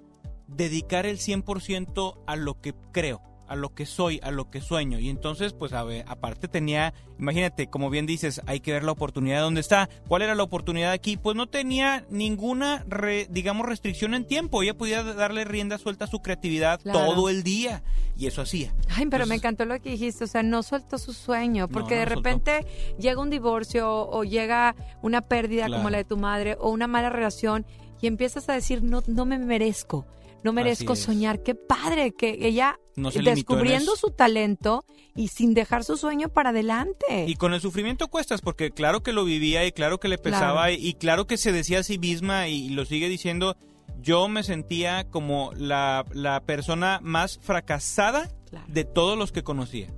dedicar 0.55 1.05
el 1.05 1.17
100% 1.17 2.15
a 2.25 2.35
lo 2.35 2.59
que 2.61 2.73
creo, 2.91 3.21
a 3.47 3.55
lo 3.55 3.73
que 3.75 3.85
soy, 3.85 4.19
a 4.23 4.31
lo 4.31 4.49
que 4.49 4.61
sueño. 4.61 4.99
Y 4.99 5.09
entonces, 5.09 5.53
pues 5.53 5.73
a 5.73 5.83
ver, 5.83 6.05
aparte 6.07 6.47
tenía, 6.47 6.93
imagínate, 7.19 7.67
como 7.67 7.89
bien 7.89 8.05
dices, 8.05 8.41
hay 8.47 8.59
que 8.61 8.71
ver 8.71 8.83
la 8.83 8.93
oportunidad 8.93 9.37
de 9.37 9.41
dónde 9.41 9.61
está. 9.61 9.89
¿Cuál 10.07 10.21
era 10.23 10.33
la 10.35 10.43
oportunidad 10.43 10.91
aquí? 10.91 11.17
Pues 11.17 11.35
no 11.35 11.47
tenía 11.47 12.05
ninguna, 12.09 12.83
re- 12.87 13.27
digamos, 13.29 13.67
restricción 13.67 14.13
en 14.13 14.25
tiempo. 14.25 14.63
Ella 14.63 14.73
podía 14.75 15.03
darle 15.03 15.43
rienda 15.45 15.77
suelta 15.77 16.05
a 16.05 16.07
su 16.07 16.19
creatividad 16.21 16.79
Claro. 16.81 16.99
todo 17.13 17.29
el 17.29 17.43
día. 17.43 17.83
Y 18.17 18.27
eso 18.27 18.43
hacía. 18.43 18.71
Ay, 18.95 19.07
pero 19.09 19.25
me 19.25 19.33
encantó 19.35 19.65
lo 19.65 19.79
que 19.81 19.89
dijiste, 19.89 20.23
o 20.23 20.27
sea, 20.27 20.43
no 20.43 20.61
soltó 20.61 20.99
su 20.99 21.13
sueño, 21.13 21.67
porque 21.67 21.95
no 21.95 22.01
de 22.01 22.05
soltó. 22.07 22.21
repente 22.29 22.65
llega 22.99 23.19
un 23.19 23.31
divorcio 23.31 23.89
o 23.91 24.23
llega 24.23 24.75
una 25.01 25.21
pérdida 25.21 25.67
como 25.67 25.89
la 25.89 25.97
de 25.97 26.03
tu 26.05 26.15
madre 26.17 26.55
o 26.59 26.69
una 26.69 26.85
mala 26.85 27.09
relación 27.09 27.65
y 28.01 28.07
empiezas 28.07 28.47
a 28.49 28.53
decir, 28.53 28.83
no, 28.83 29.01
no 29.07 29.25
me 29.25 29.39
merezco, 29.39 30.05
no 30.43 30.53
merezco 30.53 30.95
soñar. 30.95 31.41
Qué 31.43 31.55
padre 31.55 32.11
que 32.11 32.37
ella 32.41 32.79
No 32.95 33.09
descubriendo 33.11 33.95
su 33.95 34.11
talento 34.11 34.85
y 35.15 35.29
sin 35.29 35.53
dejar 35.53 35.83
su 35.83 35.97
sueño 35.97 36.29
para 36.29 36.49
adelante. 36.49 37.25
Y 37.27 37.35
con 37.35 37.53
el 37.53 37.61
sufrimiento 37.61 38.07
cuestas, 38.07 38.41
porque 38.41 38.71
claro 38.71 39.03
que 39.03 39.13
lo 39.13 39.25
vivía 39.25 39.65
y 39.65 39.71
claro 39.71 39.99
que 39.99 40.07
le 40.07 40.17
pesaba 40.17 40.67
Claro. 40.67 40.73
y, 40.79 40.93
claro 40.95 41.27
que 41.27 41.37
se 41.37 41.51
decía 41.51 41.79
a 41.79 41.83
sí 41.83 41.97
misma 41.97 42.47
y, 42.47 42.69
lo 42.69 42.85
sigue 42.85 43.09
diciendo, 43.09 43.55
yo 44.01 44.27
me 44.27 44.43
sentía 44.43 45.09
como 45.09 45.51
la, 45.55 46.05
la 46.13 46.41
persona 46.41 46.99
más 47.01 47.39
fracasada 47.41 48.29
Claro. 48.49 48.65
de 48.67 48.83
todos 48.85 49.17
los 49.17 49.31
que 49.31 49.43
conocía. 49.43 49.93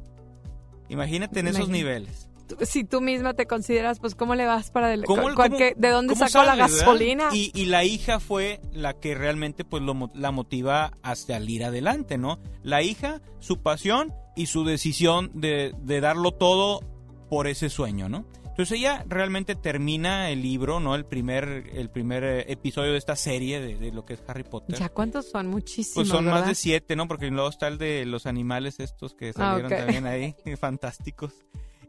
Imagínate 0.89 1.39
en 1.39 1.47
esos 1.47 1.69
niveles. 1.69 2.29
Si 2.61 2.83
tú 2.83 3.01
misma 3.01 3.33
te 3.33 3.45
consideras, 3.47 3.99
pues, 3.99 4.15
¿cómo 4.15 4.35
le 4.35 4.45
vas 4.45 4.71
para 4.71 4.87
adelante? 4.87 5.07
¿Cómo- 5.07 5.21
¿Cuál- 5.23 5.35
cómo- 5.35 5.57
qué- 5.57 5.73
¿De 5.75 5.89
dónde 5.89 6.15
sacó 6.15 6.43
la 6.43 6.55
gasolina? 6.55 7.29
Y, 7.33 7.51
y 7.53 7.65
la 7.65 7.83
hija 7.83 8.19
fue 8.19 8.61
la 8.71 8.93
que 8.93 9.15
realmente 9.15 9.65
pues 9.65 9.81
lo 9.83 10.11
la 10.13 10.31
motiva 10.31 10.91
a 11.01 11.15
salir 11.15 11.63
adelante, 11.63 12.17
¿no? 12.17 12.39
La 12.63 12.81
hija, 12.83 13.21
su 13.39 13.61
pasión 13.61 14.13
y 14.35 14.45
su 14.47 14.63
decisión 14.65 15.31
de, 15.33 15.73
de 15.81 16.01
darlo 16.01 16.31
todo 16.31 16.81
por 17.29 17.47
ese 17.47 17.69
sueño, 17.69 18.09
¿no? 18.09 18.25
Entonces 18.43 18.77
ella 18.79 19.03
realmente 19.09 19.55
termina 19.55 20.29
el 20.29 20.41
libro, 20.41 20.79
¿no? 20.79 20.95
El 20.95 21.03
primer, 21.05 21.69
el 21.73 21.89
primer 21.89 22.23
eh, 22.23 22.45
episodio 22.53 22.93
de 22.93 22.97
esta 22.97 23.17
serie 23.17 23.59
de, 23.59 23.75
de 23.75 23.91
lo 23.91 24.05
que 24.05 24.13
es 24.13 24.23
Harry 24.27 24.43
Potter. 24.43 24.77
¿Ya 24.79 24.87
cuántos 24.87 25.29
son? 25.29 25.47
Muchísimos, 25.47 25.93
Pues 25.95 26.07
son 26.07 26.23
más 26.25 26.47
de 26.47 26.55
siete, 26.55 26.95
¿no? 26.95 27.05
Porque 27.09 27.29
luego 27.29 27.49
está 27.49 27.67
el 27.67 27.77
de 27.77 28.05
los 28.05 28.25
animales 28.25 28.79
estos 28.79 29.13
que 29.13 29.33
salieron 29.33 29.73
ok. 29.73 29.77
también 29.77 30.07
ahí, 30.07 30.35
fantásticos. 30.57 31.33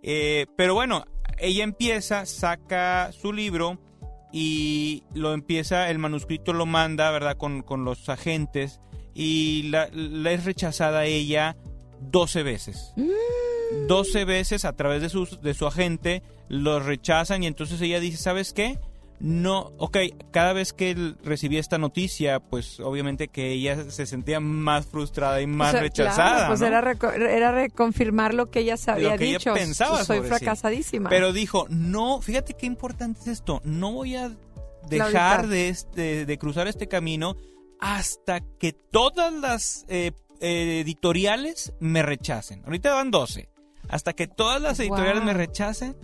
Eh, 0.07 0.47
pero 0.57 0.75
bueno, 0.75 1.05
ella 1.39 1.65
empieza, 1.65 2.25
saca 2.27 3.11
su 3.13 3.33
libro 3.33 3.79
y 4.33 5.03
lo 5.13 5.35
empieza, 5.35 5.91
el 5.91 5.99
manuscrito 5.99 6.53
lo 6.53 6.65
manda, 6.65 7.11
¿verdad? 7.11 7.37
Con, 7.37 7.63
con 7.63 7.85
los 7.85 8.09
agentes 8.09 8.81
y 9.15 9.65
la, 9.65 9.89
la 9.93 10.31
es 10.31 10.45
rechazada 10.45 11.07
ella 11.07 11.57
12 12.01 12.43
veces. 12.45 12.93
Mm. 12.97 13.87
12 13.89 14.25
veces 14.25 14.65
a 14.65 14.75
través 14.75 15.03
de 15.03 15.09
su, 15.09 15.27
de 15.43 15.55
su 15.55 15.67
agente 15.67 16.23
lo 16.49 16.79
rechazan 16.79 17.43
y 17.43 17.49
entonces 17.49 17.81
ella 17.81 17.99
dice, 17.99 18.17
¿sabes 18.17 18.53
qué? 18.53 18.79
No, 19.19 19.73
ok, 19.79 19.97
cada 20.31 20.53
vez 20.53 20.73
que 20.73 20.91
él 20.91 21.17
recibía 21.25 21.59
esta 21.61 21.79
noticia, 21.79 22.41
pues 22.41 22.81
obviamente 22.81 23.29
que 23.29 23.53
ella 23.53 23.91
se 23.91 24.05
sentía 24.07 24.41
más 24.41 24.87
frustrada 24.87 25.41
y 25.41 25.47
más 25.47 25.69
O 25.69 25.73
sea, 25.73 25.81
rechazada. 25.81 26.33
claro, 26.35 26.49
pues 26.49 26.61
¿no? 26.61 26.67
era, 26.67 26.83
reco- 26.83 27.13
era 27.15 27.53
reconfirmar 27.53 28.35
lo 28.35 28.51
que 28.51 28.61
ella 28.61 28.77
se 28.77 28.91
Lo 28.91 28.97
había 28.97 29.17
que 29.17 29.25
ella 29.29 29.39
dicho. 29.39 29.55
pensaba 29.55 30.05
Soy 30.05 30.19
sobre 30.19 30.29
sí. 30.29 30.35
fracasadísima. 30.35 31.09
Pero 31.09 31.33
dijo, 31.33 31.67
no, 31.71 32.21
fíjate 32.21 32.55
qué 32.55 32.67
importante 32.67 33.21
es 33.21 33.27
esto, 33.29 33.63
no 33.65 33.93
voy 33.93 34.17
a 34.17 34.31
dejar 34.89 35.47
de, 35.49 35.69
este, 35.71 36.27
de 36.27 36.39
cruzar 36.39 36.69
este 36.69 36.87
camino 36.87 37.37
hasta 37.81 38.41
que 38.59 38.73
todas 38.73 39.33
las 39.33 39.85
eh, 39.89 40.13
eh, 40.41 40.81
editoriales 40.85 41.73
me 41.81 42.03
rechacen. 42.03 42.63
Ahorita 42.65 42.93
van 42.95 43.11
12. 43.11 43.49
Hasta 43.89 44.13
que 44.15 44.27
todas 44.27 44.61
las 44.61 44.79
editoriales 44.81 45.19
Wow. 45.19 45.27
me 45.27 45.35
rechacen, 45.35 45.97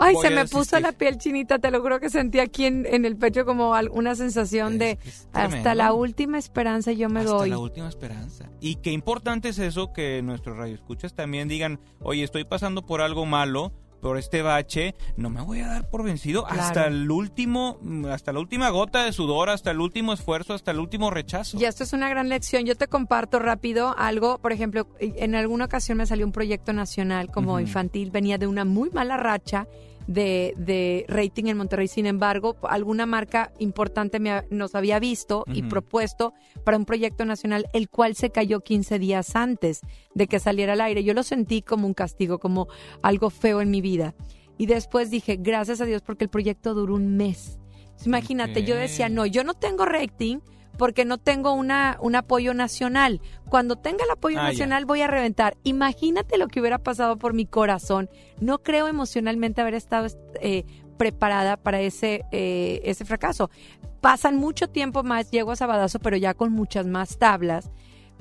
Ay, 0.00 0.16
se 0.20 0.30
me 0.30 0.46
puso 0.46 0.80
la 0.80 0.92
piel 0.92 1.18
chinita, 1.18 1.58
te 1.58 1.70
lo 1.70 1.80
juro 1.80 2.00
que 2.00 2.10
sentí 2.10 2.38
aquí 2.40 2.64
en, 2.64 2.86
en 2.86 3.04
el 3.04 3.16
pecho 3.16 3.44
como 3.44 3.72
una 3.92 4.14
sensación 4.14 4.74
Es 4.74 4.78
de 4.78 4.98
hasta 5.32 5.74
la 5.74 5.92
última 5.92 6.38
esperanza 6.38 6.92
yo 6.92 7.08
me 7.08 7.20
hasta 7.20 7.32
doy. 7.32 7.50
la 7.50 7.58
última 7.58 7.88
esperanza. 7.88 8.50
Y 8.60 8.76
qué 8.76 8.90
importante 8.92 9.50
es 9.50 9.58
eso 9.58 9.92
que 9.92 10.22
nuestros 10.22 10.56
radioescuchas 10.56 11.14
también 11.14 11.48
digan, 11.48 11.80
oye, 12.00 12.24
estoy 12.24 12.44
pasando 12.44 12.84
por 12.84 13.00
algo 13.00 13.26
malo, 13.26 13.72
por 14.00 14.16
este 14.16 14.40
bache, 14.40 14.94
no 15.18 15.28
me 15.28 15.42
voy 15.42 15.60
a 15.60 15.66
dar 15.66 15.90
por 15.90 16.02
vencido 16.02 16.44
Claro. 16.44 16.62
hasta 16.62 16.86
el 16.86 17.10
último, 17.10 17.78
hasta 18.10 18.32
la 18.32 18.40
última 18.40 18.70
gota 18.70 19.04
de 19.04 19.12
sudor, 19.12 19.50
hasta 19.50 19.72
el 19.72 19.80
último 19.80 20.14
esfuerzo, 20.14 20.54
hasta 20.54 20.70
el 20.70 20.78
último 20.80 21.10
rechazo. 21.10 21.58
Y 21.60 21.66
esto 21.66 21.84
es 21.84 21.92
una 21.92 22.08
gran 22.08 22.30
lección. 22.30 22.64
Yo 22.64 22.76
te 22.76 22.86
comparto 22.88 23.38
rápido 23.40 23.94
algo, 23.98 24.38
por 24.38 24.52
ejemplo, 24.52 24.86
en 25.00 25.34
alguna 25.34 25.66
ocasión 25.66 25.98
me 25.98 26.06
salió 26.06 26.24
un 26.24 26.32
proyecto 26.32 26.72
nacional 26.72 27.30
como 27.30 27.60
infantil, 27.60 28.10
venía 28.10 28.38
de 28.38 28.46
una 28.46 28.64
muy 28.64 28.88
mala 28.88 29.18
racha 29.18 29.66
de, 30.06 30.54
de 30.56 31.04
rating 31.08 31.44
en 31.46 31.56
Monterrey. 31.56 31.86
Sin 31.88 32.06
embargo, 32.06 32.56
alguna 32.62 33.06
marca 33.06 33.52
importante 33.58 34.18
me 34.20 34.30
ha- 34.32 34.44
nos 34.50 34.74
había 34.74 34.98
visto 34.98 35.44
y 35.52 35.62
propuesto 35.68 36.32
para 36.64 36.76
un 36.76 36.84
proyecto 36.84 37.24
nacional, 37.24 37.66
el 37.72 37.88
cual 37.88 38.14
se 38.16 38.30
cayó 38.30 38.60
15 38.60 38.98
días 38.98 39.36
antes 39.36 39.80
de 40.14 40.26
que 40.26 40.40
saliera 40.40 40.72
al 40.72 40.80
aire. 40.80 41.04
Yo 41.04 41.14
lo 41.14 41.22
sentí 41.22 41.62
como 41.62 41.86
un 41.86 41.94
castigo, 41.94 42.38
como 42.38 42.66
algo 43.02 43.30
feo 43.30 43.60
en 43.60 43.70
mi 43.70 43.80
vida. 43.80 44.14
Y 44.58 44.66
después 44.66 45.10
dije, 45.10 45.36
gracias 45.40 45.80
a 45.80 45.84
Dios 45.86 46.02
porque 46.02 46.24
el 46.24 46.30
proyecto 46.30 46.74
duró 46.74 46.94
un 46.94 47.16
mes. 47.16 47.58
Imagínate, 48.04 48.62
yo 48.64 48.76
decía, 48.76 49.08
no, 49.08 49.26
yo 49.26 49.44
no 49.44 49.54
tengo 49.54 49.84
rating 49.84 50.38
porque 50.78 51.04
no 51.04 51.18
tengo 51.18 51.52
una, 51.52 51.98
un 52.00 52.14
apoyo 52.16 52.54
nacional. 52.54 53.20
Cuando 53.48 53.76
tenga 53.76 54.04
el 54.04 54.10
apoyo 54.10 54.38
Ah, 54.38 54.44
ya. 54.44 54.48
nacional 54.50 54.84
voy 54.86 55.02
a 55.02 55.06
reventar. 55.06 55.56
Imagínate 55.62 56.38
lo 56.38 56.48
que 56.48 56.60
hubiera 56.60 56.78
pasado 56.78 57.18
por 57.18 57.34
mi 57.34 57.46
corazón. 57.46 58.08
No 58.40 58.58
creo 58.62 58.88
emocionalmente 58.88 59.60
haber 59.60 59.74
estado 59.74 60.06
eh, 60.40 60.64
preparada 60.96 61.56
para 61.56 61.80
ese, 61.80 62.24
eh, 62.32 62.80
ese 62.84 63.04
fracaso. 63.04 63.50
Pasan 64.00 64.36
mucho 64.36 64.68
tiempo 64.68 65.02
más, 65.02 65.30
llego 65.30 65.52
a 65.52 65.56
Sabadazo, 65.56 65.98
pero 65.98 66.16
ya 66.16 66.32
con 66.34 66.52
muchas 66.52 66.86
más 66.86 67.18
tablas. 67.18 67.70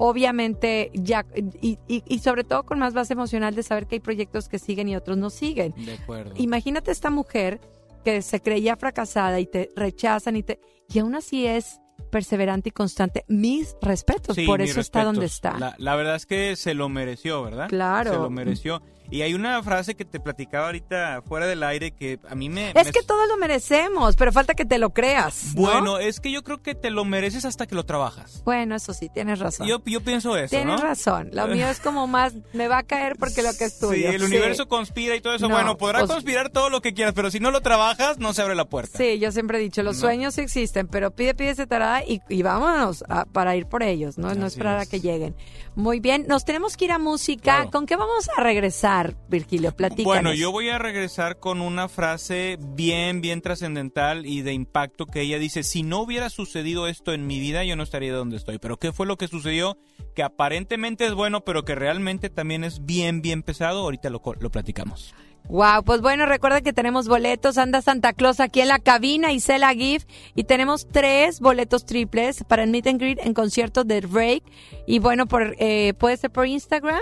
Obviamente, 0.02 0.92
ya, 0.94 1.26
y, 1.62 1.78
y- 1.88 2.04
y 2.08 2.20
sobre 2.20 2.44
todo 2.46 2.64
con 2.64 2.80
más 2.80 2.94
base 2.94 3.14
emocional 3.14 3.54
de 3.54 3.64
saber 3.64 3.86
que 3.86 3.96
hay 3.96 4.00
proyectos 4.00 4.48
que 4.50 4.58
siguen 4.58 4.88
y 4.88 4.96
otros 4.96 5.18
no 5.18 5.30
siguen. 5.30 5.74
De 5.86 5.94
acuerdo. 5.96 6.34
Imagínate 6.38 6.92
esta 6.92 7.10
mujer 7.10 7.60
que 8.06 8.22
se 8.22 8.40
creía 8.42 8.78
fracasada 8.78 9.40
y 9.42 9.46
te 9.46 9.72
rechazan 9.76 10.38
y 10.38 10.44
te 10.44 10.60
y 10.88 11.00
aún 11.00 11.16
así 11.16 11.46
es 11.46 11.82
perseverante 12.00 12.70
y 12.70 12.72
constante. 12.72 13.26
Mis 13.28 13.76
respetos, 13.82 14.36
Sí, 14.36 14.46
por 14.46 14.60
mis 14.60 14.72
eso 14.72 14.80
está 14.80 15.04
donde 15.04 15.26
está. 15.26 15.58
La, 15.58 15.76
la 15.78 15.96
verdad 15.96 16.16
es 16.16 16.26
que 16.26 16.56
se 16.56 16.74
lo 16.74 16.90
mereció, 16.90 17.44
¿verdad? 17.44 17.68
Claro. 17.70 18.12
Se 18.12 18.18
lo 18.18 18.30
mereció. 18.30 18.82
Y 19.12 19.22
hay 19.24 19.34
una 19.34 19.62
frase 19.64 19.96
que 19.96 20.06
te 20.06 20.20
platicaba 20.20 20.68
ahorita 20.68 21.22
fuera 21.28 21.48
del 21.48 21.64
aire 21.64 21.92
que 21.92 22.20
a 22.30 22.36
mí 22.36 22.48
me... 22.50 22.70
es 22.70 22.86
me- 22.86 22.92
que 22.92 23.02
todos 23.04 23.28
lo 23.28 23.38
merecemos, 23.38 24.16
pero 24.16 24.32
falta 24.32 24.54
que 24.54 24.66
te 24.66 24.78
lo 24.78 24.92
creas. 24.92 25.56
¿no? 25.56 25.62
Bueno, 25.62 25.98
es 25.98 26.20
que 26.20 26.32
yo 26.32 26.44
creo 26.44 26.62
que 26.62 26.76
te 26.76 26.90
lo 26.92 27.06
mereces 27.06 27.44
hasta 27.46 27.66
que 27.66 27.74
lo 27.76 27.86
trabajas. 27.86 28.42
Bueno, 28.46 28.76
eso 28.76 28.94
sí, 28.94 29.10
tienes 29.10 29.40
razón. 29.40 29.68
Yo, 29.68 29.82
yo 29.86 30.02
pienso 30.02 30.38
eso, 30.38 30.50
tienes 30.56 30.76
¿no? 30.80 30.82
razón. 30.82 31.30
Lo 31.34 31.48
mío 31.48 31.68
es 31.70 31.80
como 31.80 32.06
más, 32.08 32.34
me 32.54 32.68
va 32.68 32.80
a 32.80 32.84
caer 32.84 33.16
porque 33.18 33.42
lo 33.42 33.50
que 33.58 33.66
es 33.66 33.80
tuyo. 33.80 33.94
Sí, 34.10 34.16
el 34.16 34.24
universo 34.24 34.68
conspira 34.68 35.16
y 35.16 35.22
todo 35.22 35.34
eso. 35.36 35.48
No, 35.48 35.56
bueno, 35.56 35.78
podrá 35.78 36.00
pues- 36.00 36.12
conspirar 36.12 36.50
todo 36.50 36.70
lo 36.70 36.82
que 36.82 36.94
quieras, 36.94 37.14
pero 37.16 37.32
si 37.32 37.40
no 37.40 37.52
lo 37.52 37.62
trabajas, 37.62 38.20
no 38.20 38.34
se 38.34 38.42
abre 38.42 38.56
la 38.56 38.66
puerta. 38.66 38.98
Sí, 38.98 39.18
yo 39.20 39.32
siempre 39.32 39.58
he 39.58 39.62
dicho, 39.62 39.82
los 39.84 39.96
No. 39.96 40.02
sueños 40.02 40.38
existen, 40.38 40.88
pero 40.88 41.12
pide, 41.12 41.34
pide 41.34 41.50
ese 41.52 41.66
tarada 41.68 42.04
y, 42.04 42.22
y 42.30 42.42
vámonos 42.44 43.04
a- 43.10 43.26
para 43.26 43.56
ir 43.56 43.66
por 43.66 43.82
ellos, 43.84 44.18
¿no? 44.18 44.34
No 44.36 44.46
esperar 44.46 44.78
a 44.78 44.84
es. 44.84 44.90
que 44.90 45.00
lleguen. 45.00 45.36
Muy 45.76 46.00
bien, 46.00 46.26
nos 46.28 46.46
tenemos 46.46 46.76
que 46.78 46.86
ir 46.86 46.92
a 46.92 47.00
música. 47.00 47.42
Claro. 47.42 47.72
¿Con 47.72 47.86
qué 47.86 47.96
vamos 47.96 48.30
a 48.38 48.42
regresar, 48.44 48.99
Virgilio? 49.30 49.76
Platícanos. 49.76 50.06
Bueno, 50.06 50.34
yo 50.34 50.52
voy 50.52 50.70
a 50.70 50.78
regresar 50.78 51.40
con 51.40 51.62
una 51.62 51.88
frase 51.88 52.58
bien, 52.60 53.22
bien 53.22 53.42
trascendental 53.42 54.26
y 54.26 54.42
de 54.42 54.54
impacto 54.54 55.06
que 55.06 55.22
ella 55.22 55.40
dice, 55.40 55.64
si 55.64 55.84
no 55.84 56.02
hubiera 56.02 56.30
sucedido 56.30 56.88
esto 56.88 57.14
en 57.14 57.28
mi 57.28 57.40
vida, 57.40 57.64
yo 57.64 57.76
no 57.76 57.84
estaría 57.84 58.14
donde 58.14 58.38
estoy. 58.38 58.60
Pero 58.60 58.78
¿qué 58.78 58.92
fue 58.92 59.06
lo 59.06 59.18
que 59.18 59.28
sucedió? 59.28 59.78
Que 60.16 60.24
aparentemente 60.24 61.06
es 61.06 61.14
bueno, 61.14 61.46
pero 61.46 61.64
que 61.64 61.76
realmente 61.76 62.30
también 62.30 62.64
es 62.64 62.86
bien, 62.86 63.22
bien 63.22 63.44
pesado. 63.44 63.82
Ahorita 63.82 64.10
lo, 64.10 64.22
lo 64.40 64.52
platicamos. 64.52 65.14
Wow, 65.48 65.84
pues 65.84 66.02
bueno, 66.02 66.28
recuerda 66.28 66.62
que 66.62 66.74
tenemos 66.74 67.08
boletos, 67.08 67.58
anda 67.58 67.82
Santa 67.82 68.14
Claus 68.14 68.40
aquí 68.40 68.62
en 68.62 68.68
la 68.68 68.78
cabina, 68.78 69.32
Isela 69.32 69.74
GIF, 69.74 70.06
y 70.36 70.44
tenemos 70.44 70.88
tres 70.88 71.40
boletos 71.40 71.86
triples 71.86 72.44
para 72.44 72.64
el 72.64 72.70
Meet 72.70 72.88
and 72.88 73.02
Greet 73.02 73.20
en 73.26 73.34
concierto 73.34 73.84
de 73.84 74.02
Drake, 74.02 74.44
y 74.86 75.00
bueno, 75.00 75.26
por, 75.26 75.56
eh, 75.58 75.96
puede 75.98 76.18
ser 76.18 76.30
por 76.30 76.46
Instagram, 76.46 77.02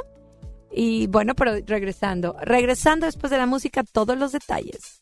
y 0.71 1.08
bueno, 1.08 1.34
pero 1.36 1.56
regresando, 1.65 2.36
regresando 2.41 3.06
después 3.06 3.32
de 3.32 3.38
la 3.38 3.45
música, 3.45 3.84
todos 3.84 4.17
los 4.17 4.32
detalles. 4.32 5.01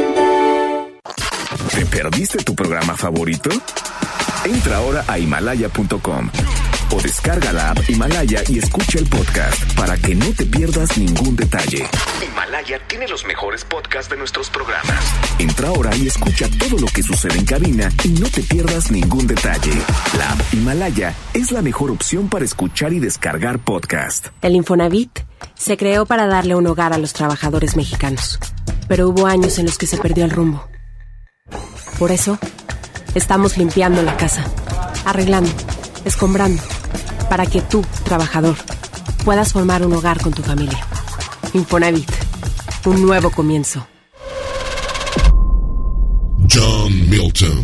¿Te 1.73 1.85
perdiste 1.85 2.37
tu 2.39 2.53
programa 2.53 2.95
favorito? 2.97 3.49
Entra 4.43 4.77
ahora 4.77 5.05
a 5.07 5.17
himalaya.com 5.17 6.29
o 6.93 7.01
descarga 7.01 7.53
la 7.53 7.71
app 7.71 7.89
Himalaya 7.89 8.43
y 8.49 8.59
escucha 8.59 8.99
el 8.99 9.07
podcast 9.07 9.73
para 9.75 9.95
que 9.97 10.13
no 10.13 10.25
te 10.33 10.45
pierdas 10.45 10.97
ningún 10.97 11.37
detalle. 11.37 11.87
Himalaya 12.21 12.79
tiene 12.87 13.07
los 13.07 13.25
mejores 13.25 13.63
podcasts 13.63 14.09
de 14.09 14.17
nuestros 14.17 14.49
programas. 14.49 15.01
Entra 15.39 15.69
ahora 15.69 15.95
y 15.95 16.07
escucha 16.07 16.47
todo 16.59 16.77
lo 16.77 16.87
que 16.87 17.03
sucede 17.03 17.37
en 17.37 17.45
cabina 17.45 17.89
y 18.03 18.09
no 18.09 18.27
te 18.29 18.41
pierdas 18.43 18.91
ningún 18.91 19.25
detalle. 19.25 19.71
La 20.17 20.33
app 20.33 20.53
Himalaya 20.53 21.15
es 21.33 21.51
la 21.51 21.61
mejor 21.61 21.91
opción 21.91 22.27
para 22.27 22.43
escuchar 22.43 22.91
y 22.91 22.99
descargar 22.99 23.59
podcast. 23.59 24.27
El 24.41 24.55
Infonavit 24.55 25.21
se 25.55 25.77
creó 25.77 26.05
para 26.05 26.27
darle 26.27 26.55
un 26.55 26.67
hogar 26.67 26.91
a 26.91 26.97
los 26.97 27.13
trabajadores 27.13 27.77
mexicanos, 27.77 28.39
pero 28.89 29.07
hubo 29.07 29.25
años 29.27 29.57
en 29.59 29.67
los 29.67 29.77
que 29.77 29.87
se 29.87 29.97
perdió 29.97 30.25
el 30.25 30.31
rumbo. 30.31 30.67
Por 32.01 32.11
eso, 32.11 32.39
estamos 33.13 33.59
limpiando 33.59 34.01
la 34.01 34.17
casa, 34.17 34.43
arreglando, 35.05 35.51
escombrando, 36.03 36.59
para 37.29 37.45
que 37.45 37.61
tú, 37.61 37.85
trabajador, 38.03 38.55
puedas 39.23 39.53
formar 39.53 39.85
un 39.85 39.93
hogar 39.93 40.19
con 40.19 40.33
tu 40.33 40.41
familia. 40.41 40.79
Infonavit, 41.53 42.09
un 42.85 43.05
nuevo 43.05 43.29
comienzo. 43.29 43.85
John 46.51 47.07
Milton. 47.07 47.63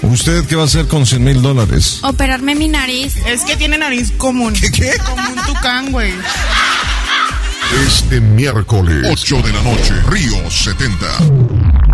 ¿Usted 0.00 0.46
qué 0.46 0.56
va 0.56 0.62
a 0.62 0.64
hacer 0.64 0.88
con 0.88 1.04
100 1.04 1.22
mil 1.22 1.42
dólares? 1.42 2.00
Operarme 2.02 2.54
mi 2.54 2.68
nariz. 2.68 3.14
Es 3.26 3.42
que 3.42 3.56
tiene 3.56 3.76
nariz 3.76 4.10
común. 4.12 4.54
¿Qué, 4.54 4.70
qué? 4.70 4.92
Como 5.04 5.22
un 5.22 5.36
tucán, 5.44 5.92
güey. 5.92 6.14
Este 7.86 8.22
miércoles, 8.22 9.06
8 9.10 9.42
de 9.42 9.52
la 9.52 9.62
noche, 9.62 9.92
Río 10.08 10.50
70. 10.50 11.93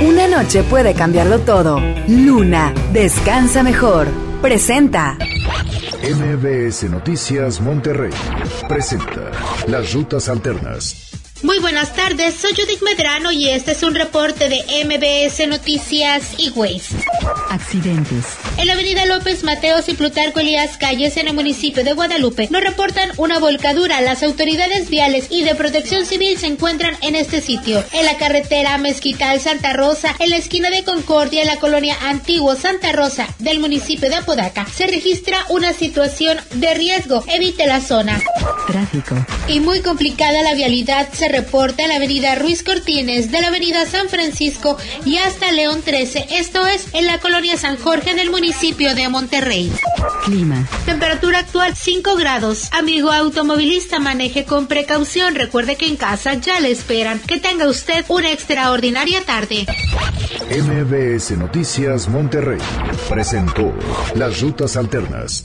Una 0.00 0.26
noche 0.28 0.62
puede 0.62 0.94
cambiarlo 0.94 1.38
todo. 1.40 1.80
Luna, 2.08 2.72
descansa 2.92 3.62
mejor. 3.62 4.08
Presenta. 4.42 5.16
MBS 6.02 6.84
Noticias 6.84 7.60
Monterrey 7.60 8.12
presenta 8.68 9.30
Las 9.66 9.92
Rutas 9.92 10.28
Alternas. 10.28 11.15
Muy 11.42 11.58
buenas 11.58 11.94
tardes, 11.94 12.34
soy 12.34 12.52
Judith 12.52 12.80
Medrano 12.82 13.30
y 13.30 13.50
este 13.50 13.72
es 13.72 13.82
un 13.82 13.94
reporte 13.94 14.48
de 14.48 14.64
MBS 14.86 15.46
Noticias 15.46 16.32
y 16.38 16.48
Waze. 16.48 16.96
Accidentes. 17.50 18.24
En 18.56 18.66
la 18.66 18.72
avenida 18.72 19.04
López 19.04 19.44
Mateos 19.44 19.86
y 19.90 19.94
Plutarco 19.94 20.40
Elías 20.40 20.78
Calles 20.78 21.18
en 21.18 21.28
el 21.28 21.34
municipio 21.34 21.84
de 21.84 21.92
Guadalupe 21.92 22.48
nos 22.50 22.62
reportan 22.62 23.10
una 23.18 23.38
volcadura. 23.38 24.00
Las 24.00 24.22
autoridades 24.22 24.88
viales 24.88 25.26
y 25.28 25.44
de 25.44 25.54
protección 25.54 26.06
civil 26.06 26.38
se 26.38 26.46
encuentran 26.46 26.96
en 27.02 27.14
este 27.14 27.42
sitio. 27.42 27.84
En 27.92 28.06
la 28.06 28.16
carretera 28.16 28.78
Mezquital 28.78 29.38
Santa 29.38 29.74
Rosa, 29.74 30.16
en 30.18 30.30
la 30.30 30.36
esquina 30.38 30.70
de 30.70 30.84
Concordia, 30.84 31.42
en 31.42 31.48
la 31.48 31.58
colonia 31.58 31.96
Antiguo 32.08 32.56
Santa 32.56 32.92
Rosa 32.92 33.28
del 33.40 33.60
municipio 33.60 34.08
de 34.08 34.16
Apodaca, 34.16 34.66
se 34.74 34.86
registra 34.86 35.44
una 35.50 35.74
situación 35.74 36.38
de 36.54 36.72
riesgo. 36.72 37.22
Evite 37.28 37.66
la 37.66 37.82
zona. 37.82 38.22
Tráfico. 38.66 39.14
Y 39.48 39.60
muy 39.60 39.80
complicada 39.80 40.42
la 40.42 40.54
vialidad 40.54 41.08
se 41.12 41.25
reporta 41.28 41.82
en 41.82 41.88
la 41.88 41.96
avenida 41.96 42.34
Ruiz 42.34 42.62
Cortines, 42.62 43.30
de 43.30 43.40
la 43.40 43.48
avenida 43.48 43.86
San 43.86 44.08
Francisco 44.08 44.76
y 45.04 45.18
hasta 45.18 45.52
León 45.52 45.82
13. 45.84 46.26
Esto 46.30 46.66
es 46.66 46.86
en 46.92 47.06
la 47.06 47.18
colonia 47.18 47.56
San 47.56 47.76
Jorge 47.76 48.14
del 48.14 48.30
municipio 48.30 48.94
de 48.94 49.08
Monterrey. 49.08 49.72
Clima. 50.24 50.66
Temperatura 50.84 51.40
actual 51.40 51.74
5 51.76 52.16
grados. 52.16 52.68
Amigo 52.72 53.12
automovilista, 53.12 53.98
maneje 53.98 54.44
con 54.44 54.66
precaución. 54.66 55.34
Recuerde 55.34 55.76
que 55.76 55.86
en 55.86 55.96
casa 55.96 56.34
ya 56.34 56.60
le 56.60 56.70
esperan. 56.70 57.20
Que 57.20 57.38
tenga 57.38 57.68
usted 57.68 58.04
una 58.08 58.32
extraordinaria 58.32 59.24
tarde. 59.24 59.66
MBS 60.50 61.32
Noticias 61.32 62.08
Monterrey 62.08 62.60
presentó 63.08 63.72
Las 64.14 64.40
Rutas 64.40 64.76
Alternas. 64.76 65.44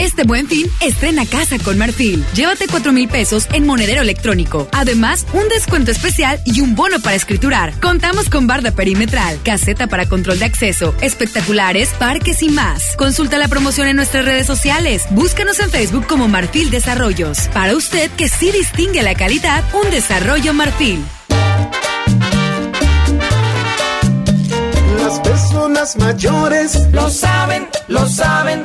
Este 0.00 0.24
buen 0.24 0.48
fin, 0.48 0.66
estrena 0.80 1.26
casa 1.26 1.58
con 1.58 1.76
Marfil. 1.76 2.24
Llévate 2.32 2.68
4 2.68 2.90
mil 2.90 3.06
pesos 3.06 3.46
en 3.52 3.66
monedero 3.66 4.00
electrónico. 4.00 4.66
Además, 4.72 5.26
un 5.34 5.46
descuento 5.50 5.90
especial 5.90 6.40
y 6.46 6.62
un 6.62 6.74
bono 6.74 7.00
para 7.00 7.16
escriturar. 7.16 7.78
Contamos 7.80 8.30
con 8.30 8.46
barda 8.46 8.70
perimetral, 8.70 9.38
caseta 9.44 9.88
para 9.88 10.08
control 10.08 10.38
de 10.38 10.46
acceso, 10.46 10.94
espectaculares, 11.02 11.90
parques 11.98 12.42
y 12.42 12.48
más. 12.48 12.96
Consulta 12.96 13.36
la 13.36 13.48
promoción 13.48 13.88
en 13.88 13.96
nuestras 13.96 14.24
redes 14.24 14.46
sociales. 14.46 15.04
Búscanos 15.10 15.60
en 15.60 15.70
Facebook 15.70 16.06
como 16.06 16.28
Marfil 16.28 16.70
Desarrollos. 16.70 17.48
Para 17.52 17.76
usted 17.76 18.10
que 18.12 18.30
sí 18.30 18.50
distingue 18.52 19.02
la 19.02 19.14
calidad, 19.14 19.62
un 19.84 19.90
desarrollo 19.90 20.54
Marfil. 20.54 21.04
Las 24.96 25.20
personas 25.20 25.96
mayores 25.98 26.88
lo 26.90 27.10
saben, 27.10 27.68
lo 27.88 28.08
saben. 28.08 28.64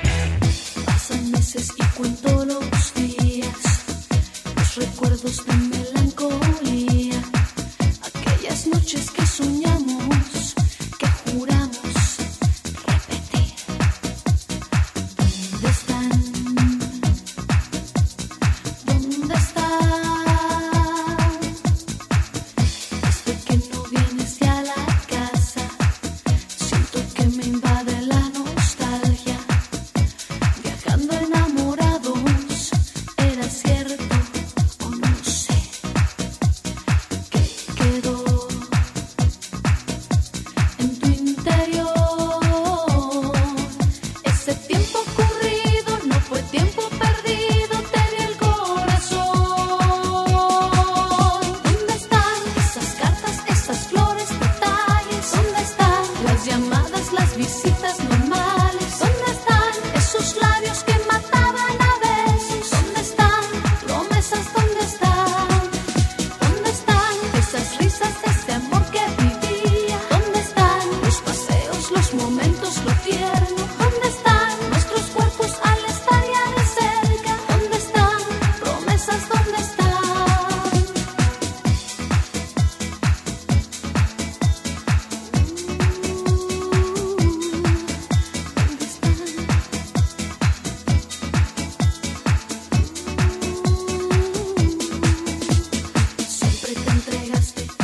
just 97.31 97.80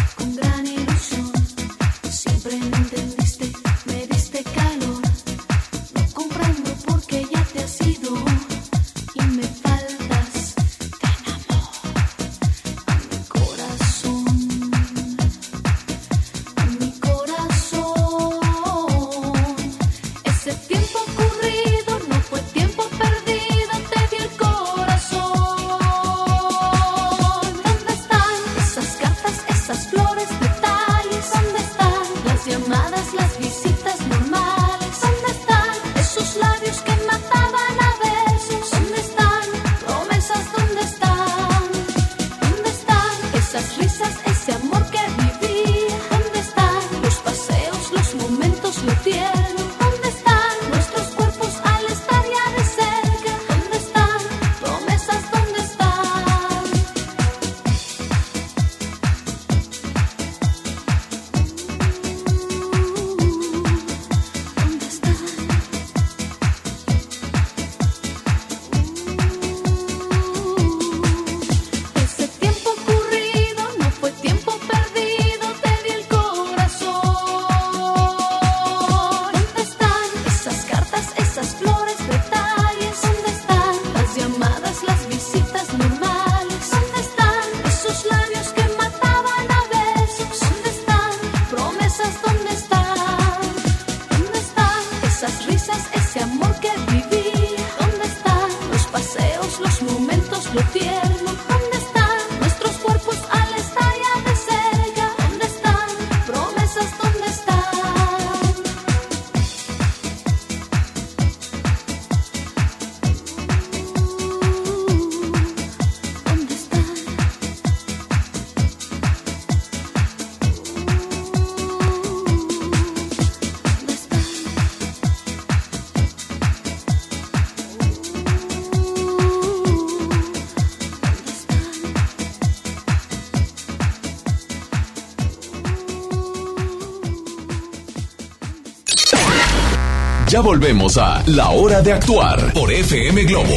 Volvemos 140.41 140.97
a 140.97 141.23
La 141.25 141.49
Hora 141.49 141.81
de 141.81 141.93
Actuar 141.93 142.53
por 142.53 142.71
FM 142.71 143.23
Globo. 143.23 143.55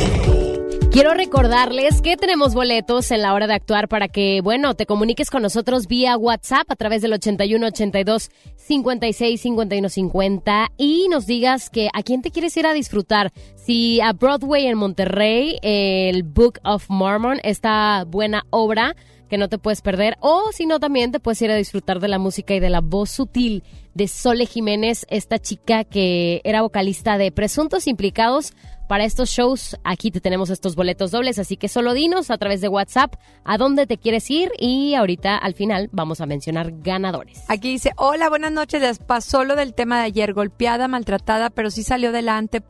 Quiero 0.90 1.14
recordarles 1.14 2.00
que 2.00 2.16
tenemos 2.16 2.54
boletos 2.54 3.10
en 3.10 3.22
la 3.22 3.34
hora 3.34 3.46
de 3.46 3.54
actuar 3.54 3.86
para 3.86 4.08
que, 4.08 4.40
bueno, 4.42 4.74
te 4.74 4.86
comuniques 4.86 5.30
con 5.30 5.42
nosotros 5.42 5.86
vía 5.86 6.16
WhatsApp 6.16 6.70
a 6.70 6.76
través 6.76 7.02
del 7.02 7.12
81 7.12 7.64
82 7.66 8.30
56 8.56 9.40
51 9.40 9.88
50 9.88 10.72
y 10.78 11.06
nos 11.08 11.26
digas 11.26 11.70
que 11.70 11.90
a 11.92 12.02
quién 12.02 12.22
te 12.22 12.30
quieres 12.30 12.56
ir 12.56 12.66
a 12.66 12.72
disfrutar. 12.72 13.30
Si 13.54 14.00
a 14.00 14.12
Broadway 14.12 14.66
en 14.66 14.78
Monterrey, 14.78 15.58
el 15.62 16.24
Book 16.24 16.58
of 16.64 16.86
Mormon, 16.88 17.38
esta 17.44 18.04
buena 18.04 18.44
obra 18.50 18.96
que 19.30 19.38
no 19.38 19.48
te 19.48 19.56
puedes 19.56 19.80
perder, 19.80 20.18
o 20.20 20.50
si 20.52 20.66
no, 20.66 20.78
también 20.78 21.12
te 21.12 21.20
puedes 21.20 21.40
ir 21.40 21.50
a 21.50 21.56
disfrutar 21.56 22.00
de 22.00 22.08
la 22.08 22.18
música 22.18 22.52
y 22.54 22.60
de 22.60 22.68
la 22.68 22.82
voz 22.82 23.10
sutil 23.10 23.62
de 23.94 24.08
Sole 24.08 24.44
Jiménez, 24.44 25.06
esta 25.08 25.38
chica 25.38 25.84
que 25.84 26.42
era 26.44 26.62
vocalista 26.62 27.16
de 27.16 27.32
Presuntos 27.32 27.86
Implicados. 27.86 28.52
Para 28.88 29.04
estos 29.04 29.30
shows, 29.30 29.76
aquí 29.84 30.10
te 30.10 30.20
tenemos 30.20 30.50
estos 30.50 30.74
boletos 30.74 31.12
dobles, 31.12 31.38
así 31.38 31.56
que 31.56 31.68
solo 31.68 31.94
dinos 31.94 32.28
a 32.32 32.38
través 32.38 32.60
de 32.60 32.66
WhatsApp 32.66 33.14
a 33.44 33.56
dónde 33.56 33.86
te 33.86 33.98
quieres 33.98 34.28
ir 34.32 34.50
y 34.58 34.94
ahorita 34.94 35.36
al 35.36 35.54
final 35.54 35.88
vamos 35.92 36.20
a 36.20 36.26
mencionar 36.26 36.72
ganadores. 36.82 37.44
Aquí 37.46 37.70
dice, 37.70 37.92
hola, 37.96 38.28
buenas 38.28 38.50
noches, 38.50 38.82
les 38.82 38.98
pasó 38.98 39.44
lo 39.44 39.54
del 39.54 39.74
tema 39.74 39.98
de 39.98 40.06
ayer, 40.06 40.32
golpeada, 40.32 40.88
maltratada, 40.88 41.50
pero 41.50 41.70
sí 41.70 41.84
salió 41.84 42.08
adelante 42.08 42.62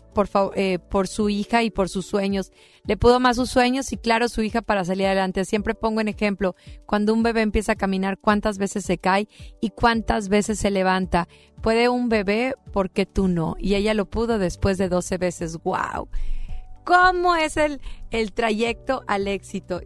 eh, 0.54 0.78
por 0.78 1.08
su 1.08 1.28
hija 1.28 1.62
y 1.62 1.70
por 1.70 1.88
sus 1.88 2.06
sueños. 2.06 2.52
Le 2.84 2.96
pudo 2.96 3.20
más 3.20 3.36
sus 3.36 3.50
sueños 3.50 3.92
y 3.92 3.96
claro, 3.96 4.28
su 4.28 4.42
hija 4.42 4.62
para 4.62 4.84
salir 4.84 5.06
adelante. 5.06 5.44
Siempre 5.44 5.74
pongo 5.74 6.00
en 6.00 6.08
ejemplo, 6.08 6.54
cuando 6.86 7.12
un 7.14 7.22
bebé 7.22 7.42
empieza 7.42 7.72
a 7.72 7.76
caminar, 7.76 8.18
cuántas 8.18 8.58
veces 8.58 8.84
se 8.84 8.98
cae 8.98 9.28
y 9.61 9.70
cuántas 9.70 10.28
veces 10.28 10.58
se 10.58 10.70
levanta. 10.70 11.28
Puede 11.62 11.88
un 11.88 12.08
bebé, 12.08 12.54
porque 12.72 13.06
tú 13.06 13.28
no? 13.28 13.56
Y 13.58 13.74
ella 13.74 13.94
lo 13.94 14.06
pudo 14.06 14.38
después 14.38 14.78
de 14.78 14.88
12 14.88 15.18
veces. 15.18 15.58
¡Wow! 15.62 16.08
¿Cómo 16.84 17.36
es 17.36 17.56
el, 17.56 17.80
el 18.11 18.32
trayecto 18.32 19.02
al 19.06 19.28
éxito? 19.28 19.80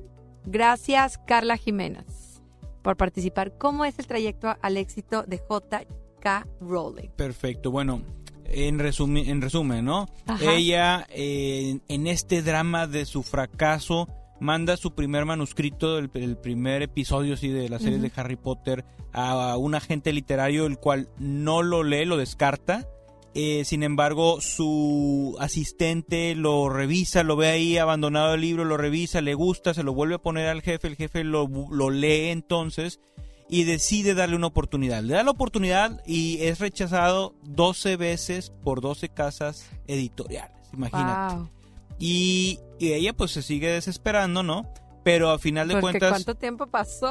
Gracias, 0.47 1.19
Carla 1.19 1.57
Jiménez, 1.57 2.43
por 2.83 2.97
participar. 2.97 3.57
¿Cómo 3.59 3.85
es 3.85 3.99
el 3.99 4.07
trayecto 4.07 4.55
al 4.61 4.77
éxito 4.77 5.23
de 5.25 5.39
J.K. 5.39 6.47
Rowling? 6.61 7.09
Perfecto, 7.17 7.71
bueno, 7.71 8.03
en, 8.47 8.79
resumi- 8.79 9.29
en 9.29 9.41
resumen, 9.41 9.85
¿no? 9.85 10.09
Ajá. 10.27 10.55
Ella, 10.55 11.07
eh, 11.11 11.79
en 11.89 12.07
este 12.07 12.43
drama 12.43 12.87
de 12.87 13.05
su 13.07 13.23
fracaso, 13.23 14.09
manda 14.41 14.77
su 14.77 14.95
primer 14.95 15.25
manuscrito, 15.25 15.99
el, 15.99 16.11
el 16.15 16.37
primer 16.37 16.83
episodio 16.83 17.37
sí, 17.37 17.49
de 17.49 17.69
la 17.69 17.79
serie 17.79 17.99
de 17.99 18.13
Harry 18.17 18.37
Potter, 18.37 18.85
a 19.13 19.57
un 19.57 19.75
agente 19.75 20.13
literario, 20.13 20.67
el 20.67 20.79
cual 20.79 21.09
no 21.19 21.63
lo 21.63 21.83
lee, 21.83 22.05
lo 22.05 22.17
descarta. 22.17 22.89
Eh, 23.37 23.65
sin 23.65 23.83
embargo, 23.83 24.41
su 24.41 25.37
asistente 25.41 26.37
lo 26.37 26.69
revisa, 26.69 27.25
lo 27.25 27.35
ve 27.35 27.49
ahí 27.49 27.79
abandonado 27.79 28.35
el 28.35 28.41
libro, 28.43 28.65
lo 28.65 28.77
revisa, 28.77 29.21
le 29.21 29.35
gusta, 29.35 29.75
se 29.75 29.83
lo 29.83 29.93
vuelve 29.93 30.15
a 30.17 30.19
poner 30.23 30.47
al 30.47 30.63
jefe, 30.63 30.87
el 30.87 30.95
jefe 30.95 31.25
lo, 31.25 31.49
lo 31.49 31.91
lee 31.91 32.29
entonces 32.29 33.01
y 33.49 33.65
decide 33.65 34.15
darle 34.15 34.37
una 34.37 34.47
oportunidad. 34.47 35.03
Le 35.03 35.15
da 35.15 35.23
la 35.23 35.31
oportunidad 35.31 36.03
y 36.07 36.39
es 36.43 36.59
rechazado 36.59 37.35
12 37.43 37.97
veces 37.97 38.53
por 38.63 38.81
12 38.81 39.11
casas 39.11 39.71
editoriales, 39.87 40.57
imagínate. 40.73 41.37
Wow. 41.37 41.51
Y, 41.99 42.59
y 42.79 42.93
ella 42.93 43.13
pues 43.13 43.31
se 43.33 43.43
sigue 43.43 43.69
desesperando, 43.69 44.43
¿no? 44.43 44.73
Pero 45.05 45.31
al 45.31 45.39
final 45.39 45.69
de 45.69 45.75
Porque 45.75 45.99
cuentas... 45.99 46.11
¿cuánto 46.11 46.35
tiempo 46.35 46.67
pasó? 46.67 47.09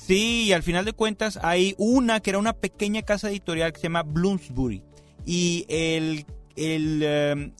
Sí, 0.00 0.44
y 0.46 0.52
al 0.52 0.62
final 0.62 0.84
de 0.84 0.92
cuentas 0.92 1.38
hay 1.42 1.74
una 1.76 2.20
que 2.20 2.30
era 2.30 2.38
una 2.38 2.52
pequeña 2.52 3.02
casa 3.02 3.30
editorial 3.30 3.72
que 3.72 3.80
se 3.80 3.82
llama 3.84 4.04
Bloomsbury. 4.04 4.84
Y 5.26 5.66
el, 5.68 6.24
el, 6.54 7.00
eh, 7.02 7.52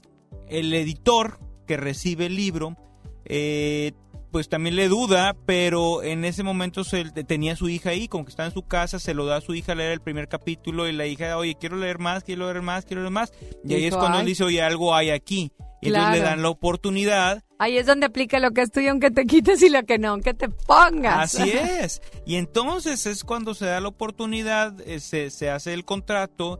el 0.48 0.72
editor 0.72 1.40
que 1.66 1.76
recibe 1.76 2.26
el 2.26 2.36
libro, 2.36 2.76
eh, 3.24 3.92
pues 4.32 4.48
también 4.48 4.74
le 4.74 4.88
duda, 4.88 5.36
pero 5.46 6.02
en 6.02 6.24
ese 6.24 6.42
momento 6.42 6.82
se, 6.82 7.04
tenía 7.04 7.52
a 7.52 7.56
su 7.56 7.68
hija 7.68 7.90
ahí, 7.90 8.08
como 8.08 8.24
que 8.24 8.30
está 8.30 8.44
en 8.46 8.52
su 8.52 8.62
casa, 8.62 8.98
se 8.98 9.14
lo 9.14 9.26
da 9.26 9.36
a 9.36 9.40
su 9.40 9.54
hija 9.54 9.72
a 9.72 9.74
leer 9.76 9.92
el 9.92 10.00
primer 10.00 10.26
capítulo 10.28 10.88
y 10.88 10.92
la 10.92 11.06
hija, 11.06 11.36
oye, 11.36 11.54
quiero 11.54 11.76
leer 11.76 11.98
más, 11.98 12.24
quiero 12.24 12.46
leer 12.50 12.62
más, 12.62 12.84
quiero 12.86 13.02
leer 13.02 13.12
más. 13.12 13.32
Y 13.64 13.74
ahí 13.74 13.84
es 13.84 13.94
cuando 13.94 14.18
él 14.18 14.26
dice, 14.26 14.42
oye, 14.42 14.62
algo 14.62 14.94
hay 14.94 15.10
aquí. 15.10 15.52
Y 15.80 15.88
entonces 15.88 16.12
le 16.12 16.18
Claro. 16.20 16.30
dan 16.30 16.42
la 16.42 16.48
oportunidad 16.48 17.42
Ahí 17.58 17.76
es 17.78 17.86
donde 17.86 18.06
aplica 18.06 18.40
lo 18.40 18.50
que 18.50 18.62
es 18.62 18.72
tuyo, 18.72 18.90
aunque 18.90 19.12
te 19.12 19.24
quites 19.24 19.62
y 19.62 19.68
lo 19.68 19.84
que 19.84 19.96
no, 19.96 20.08
aunque 20.08 20.34
te 20.34 20.48
pongas. 20.48 21.36
Así 21.36 21.48
es. 21.80 22.02
Y 22.26 22.34
entonces 22.34 23.06
es 23.06 23.22
cuando 23.22 23.54
se 23.54 23.66
da 23.66 23.80
la 23.80 23.86
oportunidad, 23.88 24.80
eh, 24.80 24.98
se, 24.98 25.30
se 25.30 25.48
hace 25.48 25.72
el 25.72 25.84
contrato 25.84 26.58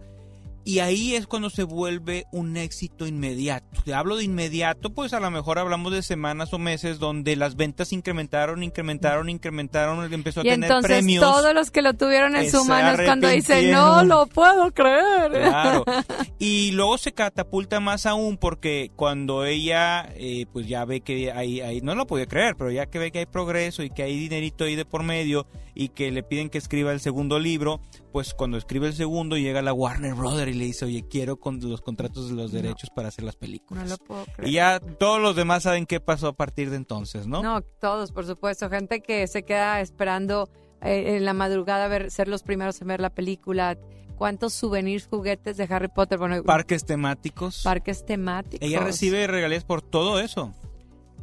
y 0.64 0.78
ahí 0.78 1.14
es 1.14 1.26
cuando 1.26 1.50
se 1.50 1.64
vuelve 1.64 2.24
un 2.32 2.56
éxito 2.56 3.06
inmediato. 3.06 3.82
Te 3.84 3.94
hablo 3.94 4.16
de 4.16 4.24
inmediato, 4.24 4.90
pues 4.90 5.12
a 5.12 5.20
lo 5.20 5.30
mejor 5.30 5.58
hablamos 5.58 5.92
de 5.92 6.02
semanas 6.02 6.52
o 6.52 6.58
meses 6.58 6.98
donde 6.98 7.36
las 7.36 7.56
ventas 7.56 7.92
incrementaron, 7.92 8.62
incrementaron, 8.62 9.28
incrementaron, 9.28 10.12
empezó 10.12 10.40
a 10.40 10.44
Y 10.44 10.50
tener 10.50 10.70
entonces 10.70 10.90
premios. 10.98 11.22
todos 11.24 11.52
los 11.54 11.70
que 11.70 11.82
lo 11.82 11.94
tuvieron 11.94 12.36
en 12.36 12.50
su 12.50 12.64
mano 12.64 12.90
es 13.00 13.06
cuando 13.06 13.28
dicen, 13.28 13.70
no 13.72 13.94
arrepintieron". 13.94 14.08
lo 14.08 14.26
puedo 14.26 14.70
creer. 14.72 15.32
Claro. 15.32 15.84
Y 16.38 16.72
luego 16.72 16.98
se 16.98 17.12
catapulta 17.12 17.78
más 17.78 18.04
aún 18.04 18.36
porque 18.36 18.90
cuando 18.96 19.44
ella 19.44 20.08
eh, 20.16 20.46
pues 20.52 20.66
ya 20.66 20.84
ve 20.84 21.00
que 21.00 21.30
hay, 21.30 21.60
hay- 21.60 21.80
no 21.82 21.94
lo 21.94 22.06
podía 22.06 22.26
creer, 22.26 22.56
pero 22.56 22.70
ya 22.72 22.86
que 22.86 22.98
ve 22.98 23.12
que 23.12 23.20
hay 23.20 23.26
progreso 23.26 23.84
y 23.84 23.90
que 23.90 24.02
hay 24.02 24.18
dinerito 24.18 24.64
ahí 24.64 24.74
de 24.74 24.84
por 24.84 25.04
medio 25.04 25.46
y 25.74 25.88
que 25.90 26.10
le 26.10 26.22
piden 26.24 26.50
que 26.50 26.58
escriba 26.58 26.92
el 26.92 26.98
segundo 27.00 27.38
libro, 27.38 27.80
pues 28.12 28.34
cuando 28.34 28.56
escribe 28.58 28.86
el 28.88 28.92
segundo 28.94 29.36
llega 29.36 29.62
la 29.62 29.72
Warner 29.72 30.14
Brother 30.14 30.48
y 30.48 30.54
le 30.54 30.64
dice, 30.66 30.84
oye, 30.84 31.06
quiero 31.08 31.38
con 31.40 31.58
los 31.60 31.80
contratos 31.80 32.28
de 32.28 32.34
los 32.36 32.52
No. 32.52 32.60
derechos 32.62 32.90
para 32.94 33.08
hacer 33.08 33.24
las 33.24 33.36
películas. 33.36 33.84
No 33.84 33.90
lo 33.90 33.96
puedo 33.98 34.24
creer. 34.26 34.48
Y 34.50 34.52
ya 34.54 34.78
todos 34.78 35.20
los 35.20 35.34
demás 35.34 35.62
saben 35.64 35.86
qué 35.86 35.98
pasó 36.00 36.28
a 36.28 36.32
partir 36.34 36.70
de 36.70 36.76
entonces, 36.76 37.26
¿no? 37.26 37.42
No, 37.42 37.62
todos, 37.62 38.12
por 38.12 38.26
supuesto. 38.26 38.68
Gente 38.70 39.00
que 39.00 39.26
se 39.26 39.42
queda 39.44 39.80
esperando 39.80 40.48
eh, 40.82 41.16
en 41.16 41.24
la 41.24 41.32
madrugada 41.32 41.86
a 41.86 41.88
ver, 41.88 42.10
ser 42.10 42.28
los 42.28 42.42
primeros 42.42 42.80
en 42.82 42.88
ver 42.88 43.00
la 43.00 43.10
película. 43.10 43.78
¿Cuántos 44.16 44.52
souvenirs, 44.52 45.08
juguetes 45.08 45.56
de 45.56 45.64
Harry 45.70 45.88
Potter? 45.88 46.18
Bueno, 46.18 46.42
Parques 46.44 46.84
temáticos. 46.84 47.62
parques 47.64 48.04
temáticos. 48.04 48.64
Ella 48.68 48.80
recibe 48.80 49.26
regalías 49.26 49.64
por 49.64 49.82
todo 49.82 50.20
eso. 50.20 50.52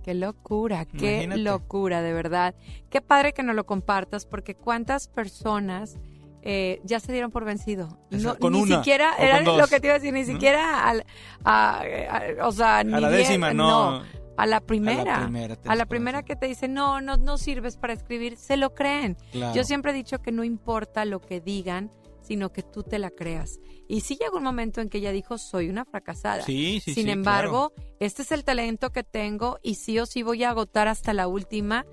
Qué 0.04 0.14
locura, 0.16 0.86
qué 0.86 1.24
Imagínate. 1.24 1.42
locura, 1.42 2.02
de 2.02 2.14
verdad. 2.14 2.56
Qué 2.90 3.00
padre 3.02 3.32
que 3.34 3.44
nos 3.44 3.56
lo 3.56 3.66
compartas, 3.66 4.26
porque 4.26 4.56
cuántas 4.56 5.08
personas 5.08 5.98
eh, 6.42 6.80
ya 6.84 7.00
se 7.00 7.12
dieron 7.12 7.32
por 7.32 7.46
vencido. 7.46 8.00
Eso, 8.12 8.30
No, 8.34 8.40
con 8.40 8.54
ni 8.54 8.62
una, 8.62 8.78
siquiera, 8.78 9.14
era 9.18 9.42
lo 9.42 9.68
que 9.68 9.80
te 9.80 9.88
iba 9.88 9.96
a 9.96 10.00
decir, 10.00 10.14
ni 10.14 10.26
siquiera 10.26 10.88
al, 10.88 11.06
a, 11.44 11.82
a- 11.82 12.48
o 12.48 12.52
sea, 12.52 12.84
ni 12.84 12.92
la 12.92 13.10
bien- 13.10 13.12
décima, 13.12 13.54
no. 13.54 14.02
a 14.38 14.46
la 14.46 14.62
primera. 14.62 15.22
primera, 15.24 15.58
A 15.66 15.76
la 15.76 15.86
primera 15.86 16.24
que 16.24 16.36
te 16.36 16.48
dice, 16.48 16.68
no, 16.68 17.02
no, 17.02 17.18
no 17.18 17.38
sirves 17.38 17.76
para 17.78 17.94
escribir, 17.94 18.38
se 18.38 18.56
lo 18.58 18.74
creen. 18.74 19.18
Claro. 19.32 19.54
Yo 19.56 19.64
siempre 19.64 19.92
he 19.92 19.94
dicho 19.96 20.20
que 20.22 20.32
no 20.32 20.44
importa 20.44 21.04
lo 21.06 21.20
que 21.20 21.42
digan, 21.42 21.92
sino 22.22 22.52
que 22.52 22.62
tú 22.64 22.84
te 22.84 23.00
la 23.00 23.10
creas. 23.10 23.60
Y 23.88 24.02
sí 24.02 24.16
llegó 24.22 24.38
un 24.38 24.44
momento 24.44 24.82
en 24.82 24.90
que 24.90 25.00
ella 25.00 25.12
dijo, 25.12 25.38
soy 25.40 25.68
una 25.68 25.84
fracasada. 25.84 26.44
Sí, 26.44 26.80
sí, 26.84 26.94
Sin 26.94 27.06
sí, 27.06 27.12
embargo, 27.12 27.74
este 28.00 28.22
es 28.22 28.32
el 28.32 28.44
talento 28.44 28.92
que 28.92 29.04
tengo 29.04 29.58
y 29.64 29.76
sí 29.76 29.98
o 30.00 30.06
sí 30.06 30.22
voy 30.22 30.44
a 30.44 30.52
agotar 30.52 30.88
hasta 30.88 31.12
la 31.14 31.28
última. 31.28 31.86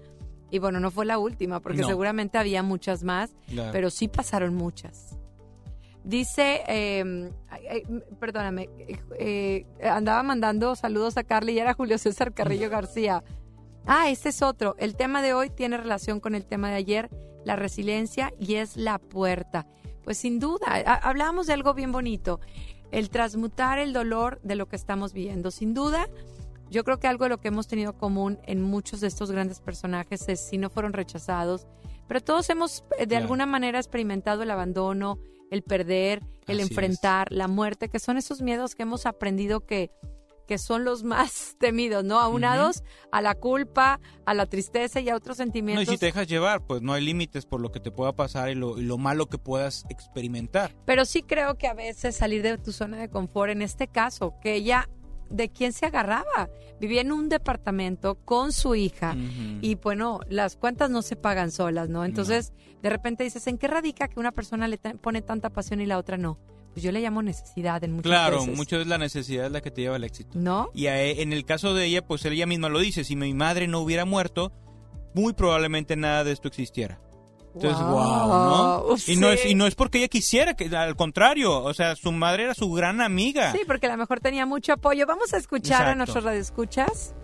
Y 0.51 0.59
bueno, 0.61 0.79
no 0.81 0.91
fue 0.91 1.05
la 1.07 1.19
última, 1.19 1.61
porque 1.61 1.81
No. 1.83 1.89
seguramente 1.89 2.39
había 2.39 2.63
muchas 2.63 3.03
más, 3.03 3.35
Claro. 3.49 3.71
pero 3.73 3.91
sí 3.91 4.09
pasaron 4.09 4.55
muchas. 4.55 5.19
Dice, 6.05 6.63
eh, 6.69 7.31
ay, 7.49 7.63
ay, 7.69 7.83
m- 7.89 8.01
perdóname, 8.21 8.69
eh, 9.19 9.67
andaba 9.83 10.23
mandando 10.23 10.77
saludos 10.77 11.17
a 11.17 11.25
Carly 11.25 11.55
y 11.55 11.59
era 11.59 11.75
Julio 11.75 11.99
César 11.99 12.33
Carrillo 12.33 12.71
García. 12.71 13.25
Ah, 13.87 14.09
este 14.09 14.29
es 14.29 14.41
otro. 14.41 14.77
El 14.79 14.95
tema 14.95 15.21
de 15.21 15.35
hoy 15.35 15.51
tiene 15.51 15.77
relación 15.77 16.21
con 16.21 16.37
el 16.37 16.45
tema 16.47 16.71
de 16.71 16.77
ayer, 16.77 17.11
la 17.45 17.57
resiliencia 17.57 18.33
y 18.39 18.55
es 18.57 18.77
la 18.77 18.99
puerta. 19.01 19.67
Pues 20.05 20.17
sin 20.19 20.39
duda, 20.39 20.67
ha- 20.69 20.95
hablábamos 21.09 21.49
de 21.49 21.55
algo 21.55 21.75
bien 21.75 21.91
bonito, 21.91 22.39
el 22.93 23.11
transmutar 23.11 23.81
el 23.81 23.93
dolor 23.93 24.41
de 24.45 24.55
lo 24.55 24.67
que 24.69 24.77
estamos 24.77 25.13
viviendo. 25.13 25.51
Sin 25.51 25.75
duda, 25.75 26.09
yo 26.71 26.85
creo 26.85 26.99
que 26.99 27.07
algo 27.07 27.25
de 27.25 27.31
lo 27.31 27.39
que 27.39 27.49
hemos 27.49 27.69
tenido 27.69 27.97
común 27.97 28.39
en 28.45 28.63
muchos 28.63 29.01
de 29.01 29.09
estos 29.09 29.31
grandes 29.31 29.61
personajes 29.61 30.29
es 30.29 30.41
si 30.41 30.59
no 30.59 30.71
fueron 30.71 30.93
rechazados, 30.93 31.67
pero 32.09 32.21
todos 32.21 32.49
hemos 32.51 32.85
eh, 32.99 33.07
de 33.07 33.17
alguna 33.17 33.47
manera 33.47 33.79
experimentado 33.79 34.43
el 34.43 34.51
abandono, 34.51 35.19
el 35.51 35.63
perder, 35.63 36.21
el 36.47 36.59
Así 36.59 36.63
es. 36.63 36.71
enfrentar, 36.71 37.29
la 37.31 37.49
muerte, 37.49 37.89
que 37.89 37.99
son 37.99 38.17
esos 38.17 38.43
miedos 38.43 38.75
que 38.75 38.83
hemos 38.83 39.07
aprendido 39.07 39.61
que 39.67 39.91
que 40.47 40.59
son 40.59 40.85
los 40.85 41.03
más 41.03 41.57
temidos, 41.59 42.05
¿no? 42.05 42.21
Aunados 42.21 42.85
a 43.11 43.21
la 43.21 43.35
culpa, 43.35 43.99
a 44.25 44.33
la 44.33 44.47
tristeza 44.47 45.01
y 45.01 45.09
a 45.09 45.17
otros 45.17 45.39
No, 45.39 45.43
y 45.43 45.47
sentimientos. 45.47 45.89
si 45.89 45.99
te 45.99 46.07
dejas 46.07 46.29
llevar, 46.29 46.65
pues 46.65 46.83
no 46.83 46.93
hay 46.93 47.05
límites 47.05 47.47
por 47.47 47.61
lo 47.61 47.73
que 47.73 47.81
te 47.81 47.91
pueda 47.91 48.13
pasar 48.15 48.51
y 48.51 48.55
lo, 48.55 48.79
y 48.79 48.83
lo 48.83 48.97
malo 48.97 49.27
que 49.27 49.39
puedas 49.39 49.85
experimentar. 49.89 50.73
Pero 50.85 51.05
sí 51.05 51.23
creo 51.23 51.57
que 51.59 51.67
a 51.67 51.75
veces 51.75 52.15
salir 52.17 52.43
de 52.43 52.59
tu 52.59 52.71
zona 52.73 52.97
de 52.99 53.11
confort, 53.11 53.51
en 53.51 53.61
este 53.61 53.89
caso, 53.89 54.35
que 54.41 54.55
ella, 54.55 54.89
de 55.31 55.49
quién 55.51 55.73
se 55.73 55.87
agarraba. 55.87 56.49
Vivía 56.81 57.01
en 57.01 57.13
un 57.13 57.29
departamento 57.29 58.17
con 58.17 58.53
su 58.53 58.75
hija 58.75 59.17
y 59.63 59.77
bueno, 59.77 60.21
las 60.29 60.57
cuentas 60.57 60.91
no 60.91 61.03
se 61.03 61.17
pagan 61.17 61.51
solas, 61.51 61.89
¿no? 61.89 62.05
Entonces, 62.05 62.53
de 62.83 62.91
repente 62.91 63.25
dices, 63.25 63.47
¿en 63.47 63.57
qué 63.59 63.67
radica 63.69 64.09
que 64.09 64.21
una 64.21 64.33
persona 64.33 64.69
le 64.69 64.77
pone 64.79 65.23
tanta 65.23 65.51
pasión 65.51 65.81
y 65.81 65.87
la 65.87 65.97
otra 65.99 66.17
no? 66.19 66.39
Pues 66.75 66.85
yo 66.85 66.93
le 66.93 67.01
llamo 67.01 67.23
necesidad 67.23 67.83
en 67.85 67.93
muchos 67.93 68.11
Claro, 68.11 68.41
veces. 68.41 68.55
mucho 68.57 68.79
es 68.79 68.87
la 68.87 68.99
necesidad 68.99 69.51
la 69.51 69.63
que 69.63 69.71
te 69.71 69.81
lleva 69.81 69.97
al 69.97 70.05
éxito. 70.05 70.39
¿No? 70.39 70.69
Y 70.75 70.89
a, 70.89 71.03
e, 71.03 71.23
en 71.23 71.33
el 71.33 71.47
caso 71.47 71.73
de 71.73 71.87
ella, 71.87 72.07
pues 72.07 72.23
ella 72.27 72.45
misma 72.45 72.69
lo 72.69 72.79
dice, 72.81 73.03
si 73.03 73.17
mi 73.17 73.33
madre 73.33 73.67
no 73.67 73.81
hubiera 73.81 74.05
muerto, 74.05 74.53
muy 75.15 75.33
probablemente 75.33 75.97
nada 75.97 76.23
de 76.25 76.33
esto 76.33 76.49
existiera. 76.49 77.01
Entonces, 77.57 77.87
wow, 77.87 78.29
¿no? 78.29 78.97
Sí. 78.99 79.15
Y, 79.15 79.17
no 79.17 79.31
es, 79.31 79.47
y 79.47 79.55
no 79.55 79.67
es 79.67 79.75
porque 79.75 79.99
ella 79.99 80.09
quisiera, 80.09 80.53
que 80.53 80.75
al 80.77 80.95
contrario, 80.95 81.63
o 81.63 81.73
sea, 81.73 81.97
su 81.97 82.13
madre 82.13 82.45
era 82.45 82.55
su 82.55 82.71
gran 82.71 83.01
amiga. 83.01 83.53
Sí, 83.53 83.61
porque 83.67 83.87
a 83.87 83.91
lo 83.93 83.97
mejor 83.97 84.21
tenía 84.21 84.45
mucho 84.45 84.75
apoyo. 84.75 85.07
Vamos 85.07 85.33
a 85.33 85.39
escuchar 85.39 85.81
Exacto. 85.81 85.91
a 85.91 85.95
nuestros 85.95 86.25
radioescuchas. 86.25 87.15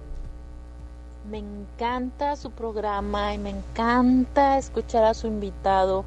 Me 1.31 1.39
encanta 1.39 2.37
su 2.37 2.51
programa 2.51 3.35
y 3.35 3.39
me 3.39 3.51
encanta 3.51 4.57
escuchar 4.57 5.05
a 5.05 5.13
su 5.13 5.27
invitado. 5.27 6.07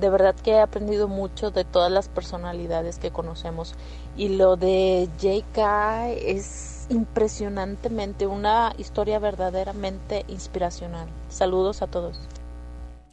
De 0.00 0.08
verdad 0.08 0.34
que 0.34 0.52
he 0.52 0.60
aprendido 0.60 1.06
mucho 1.06 1.50
de 1.50 1.64
todas 1.64 1.92
las 1.92 2.08
personalidades 2.08 2.98
que 2.98 3.10
conocemos. 3.10 3.74
Y 4.16 4.30
lo 4.30 4.56
de 4.56 5.10
JK 5.18 6.16
es 6.26 6.86
impresionantemente 6.88 8.26
una 8.26 8.72
historia 8.78 9.18
verdaderamente 9.18 10.24
inspiracional. 10.28 11.08
Saludos 11.28 11.82
a 11.82 11.88
todos. 11.88 12.18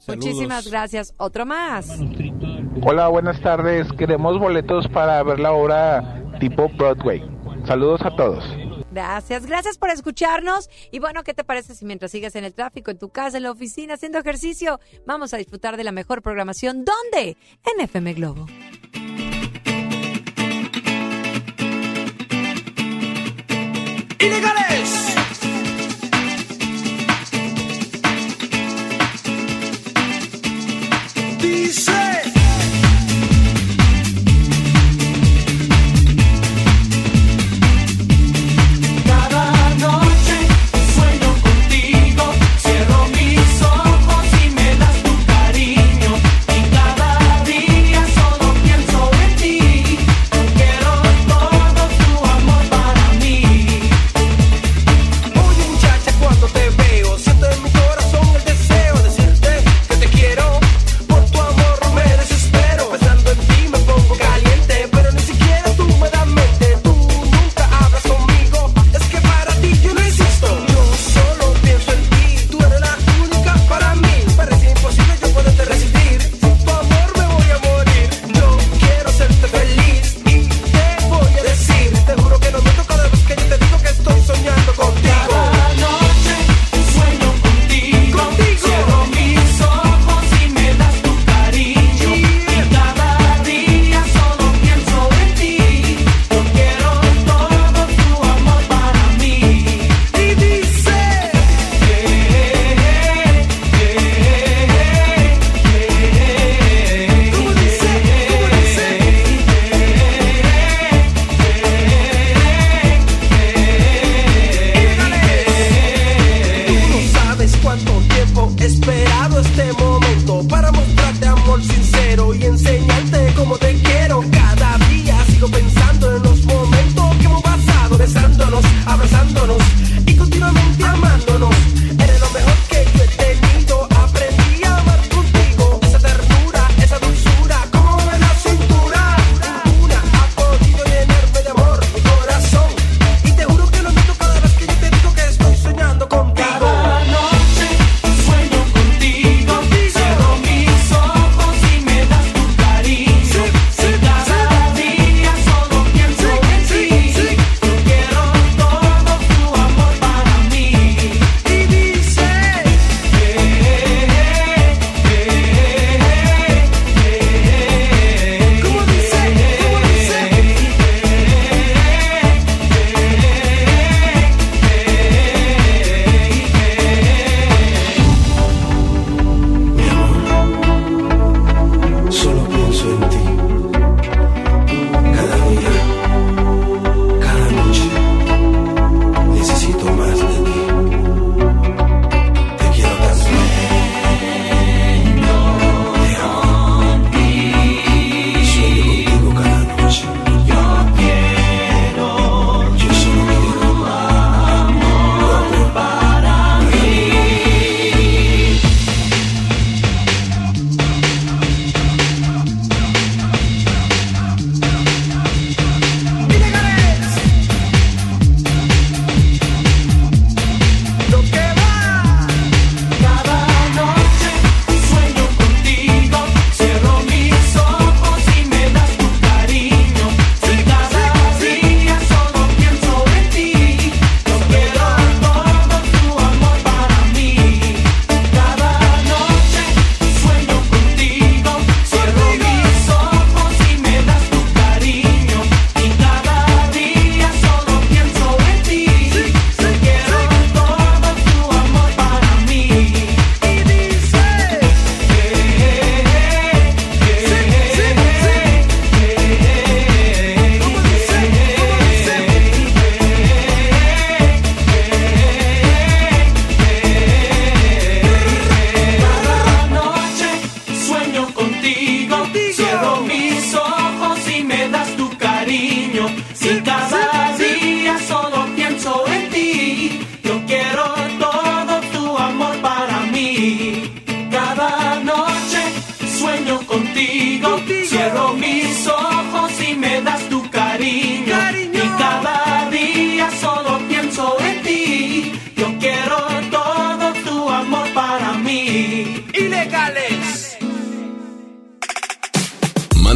Muchísimas 0.08 0.70
gracias. 0.70 1.14
Otro 1.18 1.46
más. 1.46 1.88
Hola, 2.82 3.08
buenas 3.08 3.40
tardes. 3.42 3.92
Queremos 3.94 4.40
boletos 4.40 4.88
para 4.90 5.22
ver 5.24 5.40
la 5.40 5.54
obra 5.54 6.22
tipo 6.40 6.70
Broadway. 6.70 7.24
Saludos 7.66 8.02
a 8.04 8.16
todos. 8.16 8.44
Gracias, 8.92 9.46
gracias 9.46 9.78
por 9.78 9.90
escucharnos. 9.90 10.70
Y 10.92 11.00
bueno, 11.00 11.24
¿qué 11.24 11.34
te 11.34 11.44
parece 11.44 11.74
si 11.74 11.86
mientras 11.86 12.12
sigues 12.12 12.36
en 12.36 12.44
el 12.44 12.54
tráfico, 12.54 12.92
en 12.92 13.00
tu 13.00 13.10
casa, 13.10 13.38
en 13.38 13.44
la 13.44 13.52
oficina, 13.52 13.96
haciendo 13.96 14.20
ejercicio, 14.20 14.80
vamos 15.06 15.34
a 15.34 15.38
disfrutar 15.38 15.78
de 15.78 15.84
la 15.84 15.92
mejor 15.92 16.22
programación? 16.22 16.86
¿Dónde? 16.86 17.38
En 17.66 17.82
FM 17.82 18.14
Globo. 18.14 18.46
¡Ilegales! 24.20 25.23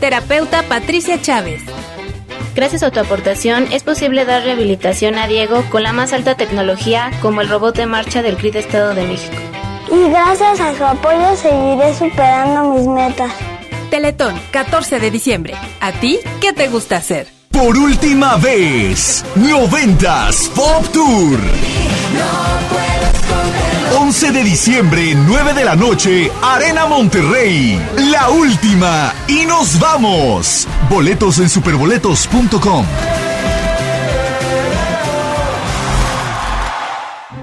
Terapeuta 0.00 0.62
Patricia 0.62 1.20
Chávez. 1.20 1.62
Gracias 2.54 2.82
a 2.82 2.90
tu 2.90 2.98
aportación 3.00 3.68
es 3.70 3.82
posible 3.82 4.24
dar 4.24 4.42
rehabilitación 4.42 5.18
a 5.18 5.26
Diego 5.26 5.62
con 5.70 5.82
la 5.82 5.92
más 5.92 6.14
alta 6.14 6.36
tecnología 6.36 7.10
como 7.20 7.42
el 7.42 7.48
robot 7.48 7.76
de 7.76 7.86
marcha 7.86 8.22
del 8.22 8.36
CRIT 8.36 8.56
Estado 8.56 8.94
de 8.94 9.06
México. 9.06 9.36
Y 9.92 10.08
gracias 10.08 10.58
a 10.58 10.74
su 10.76 10.84
apoyo 10.84 11.36
seguiré 11.36 11.94
superando 11.94 12.74
mis 12.74 12.86
metas. 12.86 13.30
Teletón, 13.90 14.40
14 14.52 15.00
de 15.00 15.10
diciembre. 15.10 15.54
¿A 15.80 15.92
ti 15.92 16.18
qué 16.40 16.52
te 16.52 16.68
gusta 16.68 16.96
hacer? 16.96 17.28
Por 17.50 17.76
última 17.76 18.36
vez, 18.36 19.24
90s 19.36 20.48
Pop 20.50 20.86
Tour. 20.92 21.40
11 23.98 24.32
de 24.32 24.44
diciembre, 24.44 25.14
9 25.14 25.54
de 25.54 25.64
la 25.64 25.76
noche, 25.76 26.30
Arena 26.42 26.86
Monterrey. 26.86 27.80
La 28.10 28.30
última. 28.30 29.12
Y 29.28 29.46
nos 29.46 29.78
vamos. 29.78 30.66
Boletos 30.88 31.38
en 31.38 31.48
superboletos.com. 31.48 32.86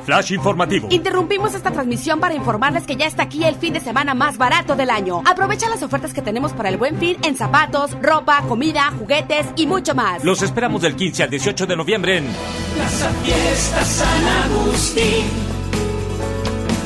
Flash 0.08 0.32
informativo. 0.32 0.88
Interrumpimos 0.90 1.54
esta 1.54 1.70
transmisión 1.72 2.22
para 2.22 2.34
informarles 2.34 2.86
que 2.86 2.96
ya 2.96 3.08
está 3.08 3.24
aquí 3.24 3.44
el 3.44 3.56
fin 3.56 3.74
de 3.74 3.82
semana 3.82 4.14
más 4.14 4.38
barato 4.38 4.76
del 4.76 4.90
año. 4.90 5.22
Aprovecha 5.26 5.68
las 5.70 5.84
ofertas 5.84 6.14
que 6.14 6.22
tenemos 6.22 6.54
para 6.54 6.70
el 6.70 6.78
buen 6.78 6.98
fin 6.98 7.18
en 7.24 7.36
zapatos, 7.36 7.92
ropa, 8.02 8.42
comida, 8.48 8.90
juguetes 8.98 9.48
y 9.58 9.68
mucho 9.68 9.96
más. 9.96 10.24
Los 10.24 10.42
esperamos 10.42 10.82
del 10.82 10.96
15 10.96 11.24
al 11.24 11.30
18 11.30 11.66
de 11.66 11.76
noviembre 11.76 12.18
en 12.20 12.26
Plaza 12.76 13.10
Fiesta 13.24 13.84
San 13.84 14.28
Agustín. 14.46 15.47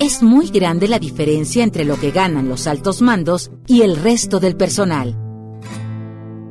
es 0.00 0.22
muy 0.22 0.48
grande 0.48 0.88
la 0.88 0.98
diferencia 0.98 1.64
entre 1.64 1.84
lo 1.84 1.98
que 1.98 2.10
ganan 2.10 2.48
los 2.48 2.66
altos 2.66 3.02
mandos 3.02 3.50
y 3.66 3.82
el 3.82 3.96
resto 3.96 4.40
del 4.40 4.56
personal. 4.56 5.16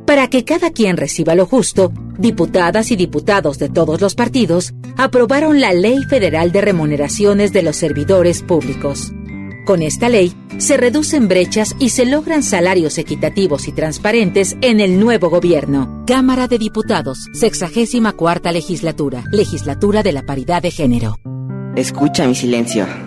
Para 0.05 0.29
que 0.29 0.45
cada 0.45 0.71
quien 0.71 0.97
reciba 0.97 1.35
lo 1.35 1.45
justo, 1.45 1.91
diputadas 2.17 2.91
y 2.91 2.95
diputados 2.95 3.59
de 3.59 3.69
todos 3.69 3.99
los 3.99 4.15
partidos 4.15 4.73
aprobaron 4.97 5.59
la 5.59 5.73
Ley 5.73 6.03
Federal 6.09 6.51
de 6.51 6.61
Remuneraciones 6.61 7.51
de 7.53 7.63
los 7.63 7.75
Servidores 7.75 8.41
Públicos. 8.41 9.11
Con 9.65 9.81
esta 9.81 10.07
ley 10.07 10.33
se 10.59 10.77
reducen 10.77 11.27
brechas 11.27 11.75
y 11.77 11.89
se 11.89 12.05
logran 12.05 12.41
salarios 12.41 12.97
equitativos 12.97 13.67
y 13.67 13.73
transparentes 13.73 14.55
en 14.61 14.79
el 14.79 14.97
nuevo 14.97 15.29
gobierno. 15.29 16.03
Cámara 16.07 16.47
de 16.47 16.57
Diputados, 16.57 17.27
64 17.33 18.51
legislatura, 18.53 19.25
legislatura 19.31 20.03
de 20.03 20.13
la 20.13 20.23
paridad 20.23 20.61
de 20.61 20.71
género. 20.71 21.17
Escucha 21.75 22.25
mi 22.25 22.33
silencio. 22.33 23.06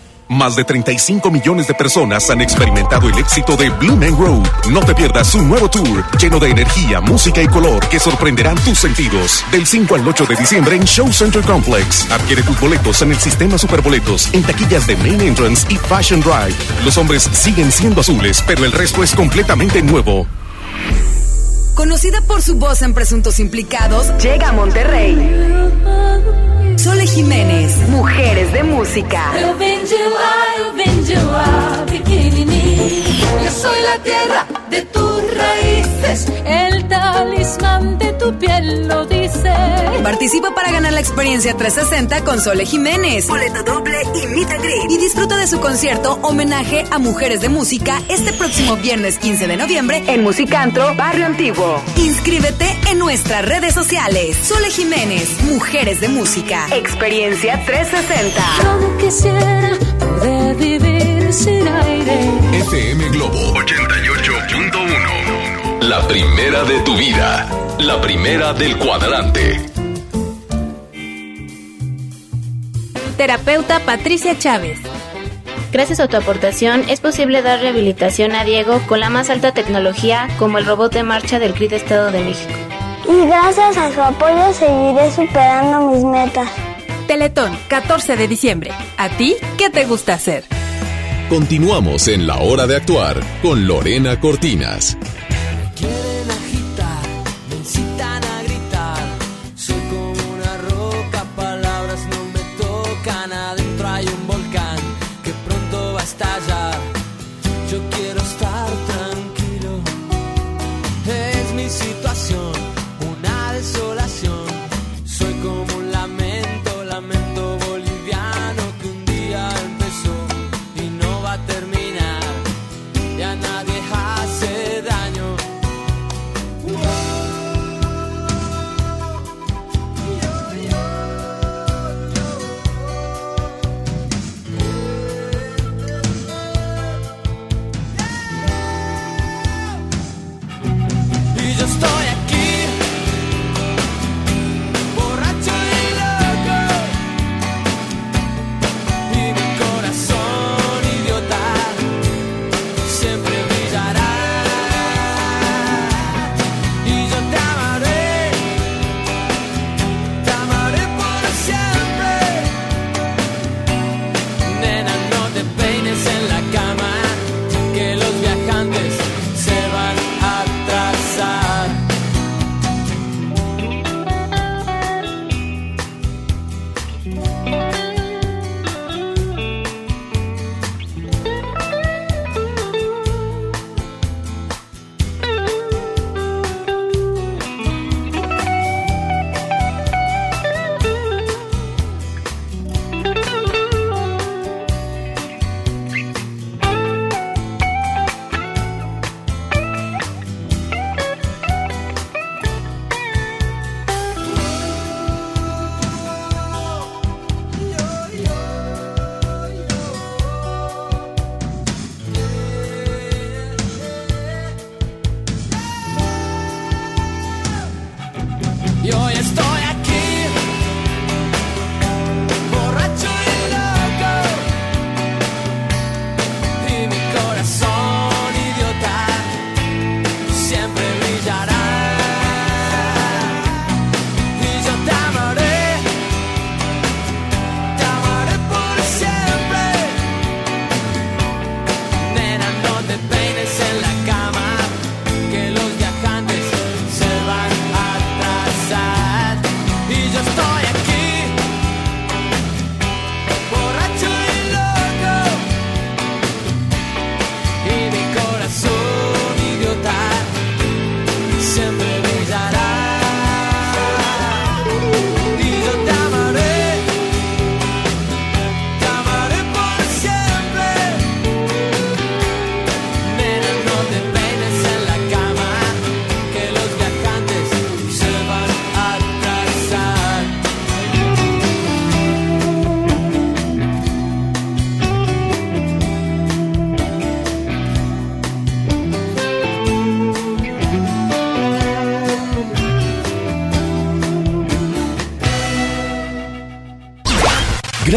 Más 0.31 0.55
de 0.55 0.63
35 0.63 1.29
millones 1.29 1.67
de 1.67 1.73
personas 1.73 2.29
han 2.29 2.39
experimentado 2.39 3.09
el 3.09 3.17
éxito 3.17 3.57
de 3.57 3.69
Blue 3.69 3.97
Man 3.97 4.17
Road. 4.17 4.47
No 4.69 4.79
te 4.79 4.95
pierdas 4.95 5.27
su 5.27 5.41
nuevo 5.41 5.69
tour 5.69 6.05
lleno 6.17 6.39
de 6.39 6.49
energía, 6.49 7.01
música 7.01 7.41
y 7.41 7.47
color 7.47 7.85
que 7.89 7.99
sorprenderán 7.99 8.55
tus 8.63 8.79
sentidos. 8.79 9.43
Del 9.51 9.67
5 9.67 9.93
al 9.93 10.07
8 10.07 10.25
de 10.27 10.35
diciembre 10.37 10.77
en 10.77 10.85
Show 10.85 11.11
Center 11.11 11.41
Complex. 11.41 12.09
Adquiere 12.09 12.43
tus 12.43 12.57
boletos 12.61 13.01
en 13.01 13.11
el 13.11 13.17
sistema 13.17 13.57
Superboletos, 13.57 14.33
en 14.33 14.43
taquillas 14.43 14.87
de 14.87 14.95
Main 14.95 15.19
Entrance 15.19 15.67
y 15.69 15.75
Fashion 15.75 16.21
Drive. 16.21 16.55
Los 16.85 16.97
hombres 16.97 17.23
siguen 17.33 17.69
siendo 17.69 17.99
azules, 17.99 18.41
pero 18.47 18.63
el 18.63 18.71
resto 18.71 19.03
es 19.03 19.13
completamente 19.13 19.81
nuevo. 19.81 20.25
Conocida 21.75 22.21
por 22.21 22.41
su 22.41 22.55
voz 22.55 22.81
en 22.83 22.93
Presuntos 22.93 23.37
Implicados, 23.41 24.17
llega 24.23 24.47
a 24.47 24.53
Monterrey. 24.53 26.50
Sole 26.83 27.05
Jiménez, 27.05 27.77
Mujeres 27.89 28.51
de 28.53 28.63
Música. 28.63 29.31
Yo 33.43 33.51
soy 33.51 33.81
la 33.83 34.03
tierra 34.03 34.47
de 34.71 34.81
tus 34.81 35.21
el 36.03 36.87
talismán 36.87 37.97
de 37.97 38.13
tu 38.13 38.33
piel 38.37 38.87
lo 38.87 39.05
dice. 39.05 39.53
Participa 40.03 40.53
para 40.53 40.71
ganar 40.71 40.93
la 40.93 40.99
experiencia 40.99 41.55
360 41.55 42.23
con 42.23 42.41
Sole 42.41 42.65
Jiménez. 42.65 43.27
Boleto 43.27 43.63
doble 43.63 43.97
y 44.15 44.27
meet 44.27 44.49
and 44.49 44.61
greet. 44.63 44.89
Y 44.89 44.97
disfruta 44.97 45.37
de 45.37 45.47
su 45.47 45.59
concierto 45.59 46.19
Homenaje 46.23 46.85
a 46.89 46.97
Mujeres 46.97 47.41
de 47.41 47.49
Música 47.49 48.01
este 48.09 48.33
próximo 48.33 48.77
viernes 48.77 49.19
15 49.19 49.47
de 49.47 49.57
noviembre 49.57 50.03
en 50.07 50.23
Musicantro, 50.23 50.95
Barrio 50.95 51.25
Antiguo. 51.25 51.81
Inscríbete 51.97 52.65
en 52.89 52.97
nuestras 52.99 53.45
redes 53.45 53.73
sociales. 53.73 54.37
Sole 54.37 54.69
Jiménez, 54.71 55.41
Mujeres 55.43 56.01
de 56.01 56.09
Música. 56.09 56.67
Experiencia 56.71 57.63
360. 57.65 58.41
Yo 58.63 58.97
quisiera 58.97 59.77
poder 59.99 60.55
vivir 60.55 61.31
sin 61.31 61.67
aire. 61.67 62.31
FM 62.53 63.09
Globo 63.09 63.53
88.1. 63.53 64.90
La 65.81 66.07
primera 66.07 66.63
de 66.63 66.79
tu 66.81 66.95
vida. 66.95 67.49
La 67.79 67.99
primera 67.99 68.53
del 68.53 68.77
cuadrante. 68.77 69.59
Terapeuta 73.17 73.79
Patricia 73.79 74.37
Chávez. 74.37 74.77
Gracias 75.71 75.99
a 75.99 76.07
tu 76.07 76.17
aportación 76.17 76.83
es 76.87 76.99
posible 76.99 77.41
dar 77.41 77.61
rehabilitación 77.61 78.33
a 78.33 78.43
Diego 78.43 78.79
con 78.87 78.99
la 78.99 79.09
más 79.09 79.31
alta 79.31 79.55
tecnología 79.55 80.27
como 80.37 80.59
el 80.59 80.67
robot 80.67 80.93
de 80.93 81.01
marcha 81.01 81.39
del 81.39 81.55
CRIT 81.55 81.73
Estado 81.73 82.11
de 82.11 82.23
México. 82.23 82.53
Y 83.09 83.25
gracias 83.25 83.75
a 83.75 83.91
su 83.91 84.01
apoyo 84.01 84.53
seguiré 84.53 85.09
superando 85.09 85.89
mis 85.89 86.03
metas. 86.03 86.47
Teletón, 87.07 87.57
14 87.69 88.17
de 88.17 88.27
diciembre. 88.27 88.71
¿A 88.97 89.09
ti 89.09 89.35
qué 89.57 89.71
te 89.71 89.85
gusta 89.85 90.13
hacer? 90.13 90.43
Continuamos 91.27 92.07
en 92.07 92.27
la 92.27 92.37
hora 92.37 92.67
de 92.67 92.75
actuar 92.75 93.19
con 93.41 93.65
Lorena 93.65 94.19
Cortinas. 94.19 94.95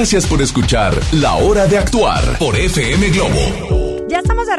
Gracias 0.05 0.27
por 0.27 0.43
escuchar 0.43 1.01
La 1.13 1.37
Hora 1.37 1.67
de 1.67 1.79
Actuar 1.79 2.37
por 2.37 2.55
FM 2.55 3.09
Globo. 3.09 3.84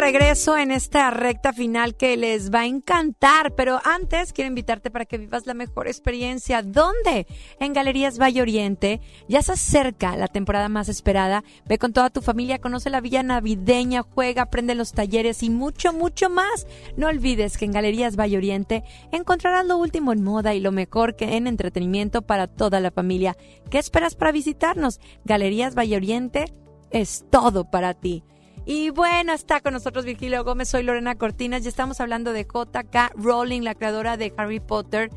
Regreso 0.06 0.56
en 0.56 0.70
esta 0.70 1.10
recta 1.10 1.52
final 1.52 1.96
que 1.96 2.16
les 2.16 2.54
va 2.54 2.60
a 2.60 2.66
encantar, 2.68 3.56
pero 3.56 3.80
antes 3.84 4.34
quiero 4.34 4.50
invitarte 4.50 4.92
para 4.92 5.06
que 5.06 5.18
vivas 5.18 5.48
la 5.48 5.56
mejor 5.56 5.88
experiencia. 5.88 6.62
¿Dónde? 6.62 7.26
En 7.60 7.74
Galerías 7.74 8.20
Valle 8.20 8.44
Oriente. 8.44 9.02
Ya 9.28 9.42
se 9.42 9.54
acerca 9.54 10.16
la 10.16 10.28
temporada 10.28 10.70
más 10.70 10.90
esperada. 10.90 11.44
Ve 11.66 11.80
con 11.80 11.92
toda 11.92 12.12
tu 12.12 12.22
familia, 12.22 12.62
conoce 12.62 12.92
la 12.92 13.02
villa 13.02 13.24
navideña, 13.24 14.04
juega, 14.04 14.44
aprende 14.44 14.76
los 14.76 14.92
talleres 14.92 15.42
y 15.42 15.50
mucho, 15.50 15.92
mucho 15.92 16.30
más. 16.30 16.68
No 16.96 17.08
olvides 17.08 17.58
que 17.58 17.66
en 17.66 17.72
Galerías 17.72 18.16
Valle 18.16 18.38
Oriente 18.38 18.84
encontrarás 19.12 19.66
lo 19.66 19.78
último 19.78 20.14
en 20.14 20.22
moda 20.22 20.54
y 20.54 20.60
lo 20.60 20.72
mejor 20.72 21.16
que 21.16 21.36
en 21.36 21.48
entretenimiento 21.48 22.22
para 22.22 22.46
toda 22.46 22.80
la 22.80 22.92
familia. 22.92 23.36
¿Qué 23.72 23.80
esperas 23.80 24.14
para 24.14 24.32
visitarnos? 24.32 25.00
Galerías 25.24 25.74
Valle 25.74 25.96
Oriente 25.96 26.54
es 26.92 27.26
todo 27.32 27.72
para 27.72 27.96
ti. 27.96 28.24
Y 28.66 28.90
bueno, 28.90 29.32
está 29.34 29.62
con 29.62 29.74
nosotros 29.74 30.06
Virgilio 30.06 30.44
Gómez, 30.44 30.70
soy 30.70 30.82
Lorena 30.82 31.16
Cortinas 31.16 31.64
y 31.64 31.68
estamos 31.68 32.02
hablando 32.02 32.34
de 32.34 32.46
J.K. 32.46 33.12
Rowling, 33.16 33.62
la 33.62 33.76
creadora 33.76 34.18
de 34.18 34.34
Harry 34.38 34.60
Potter. 34.60 35.12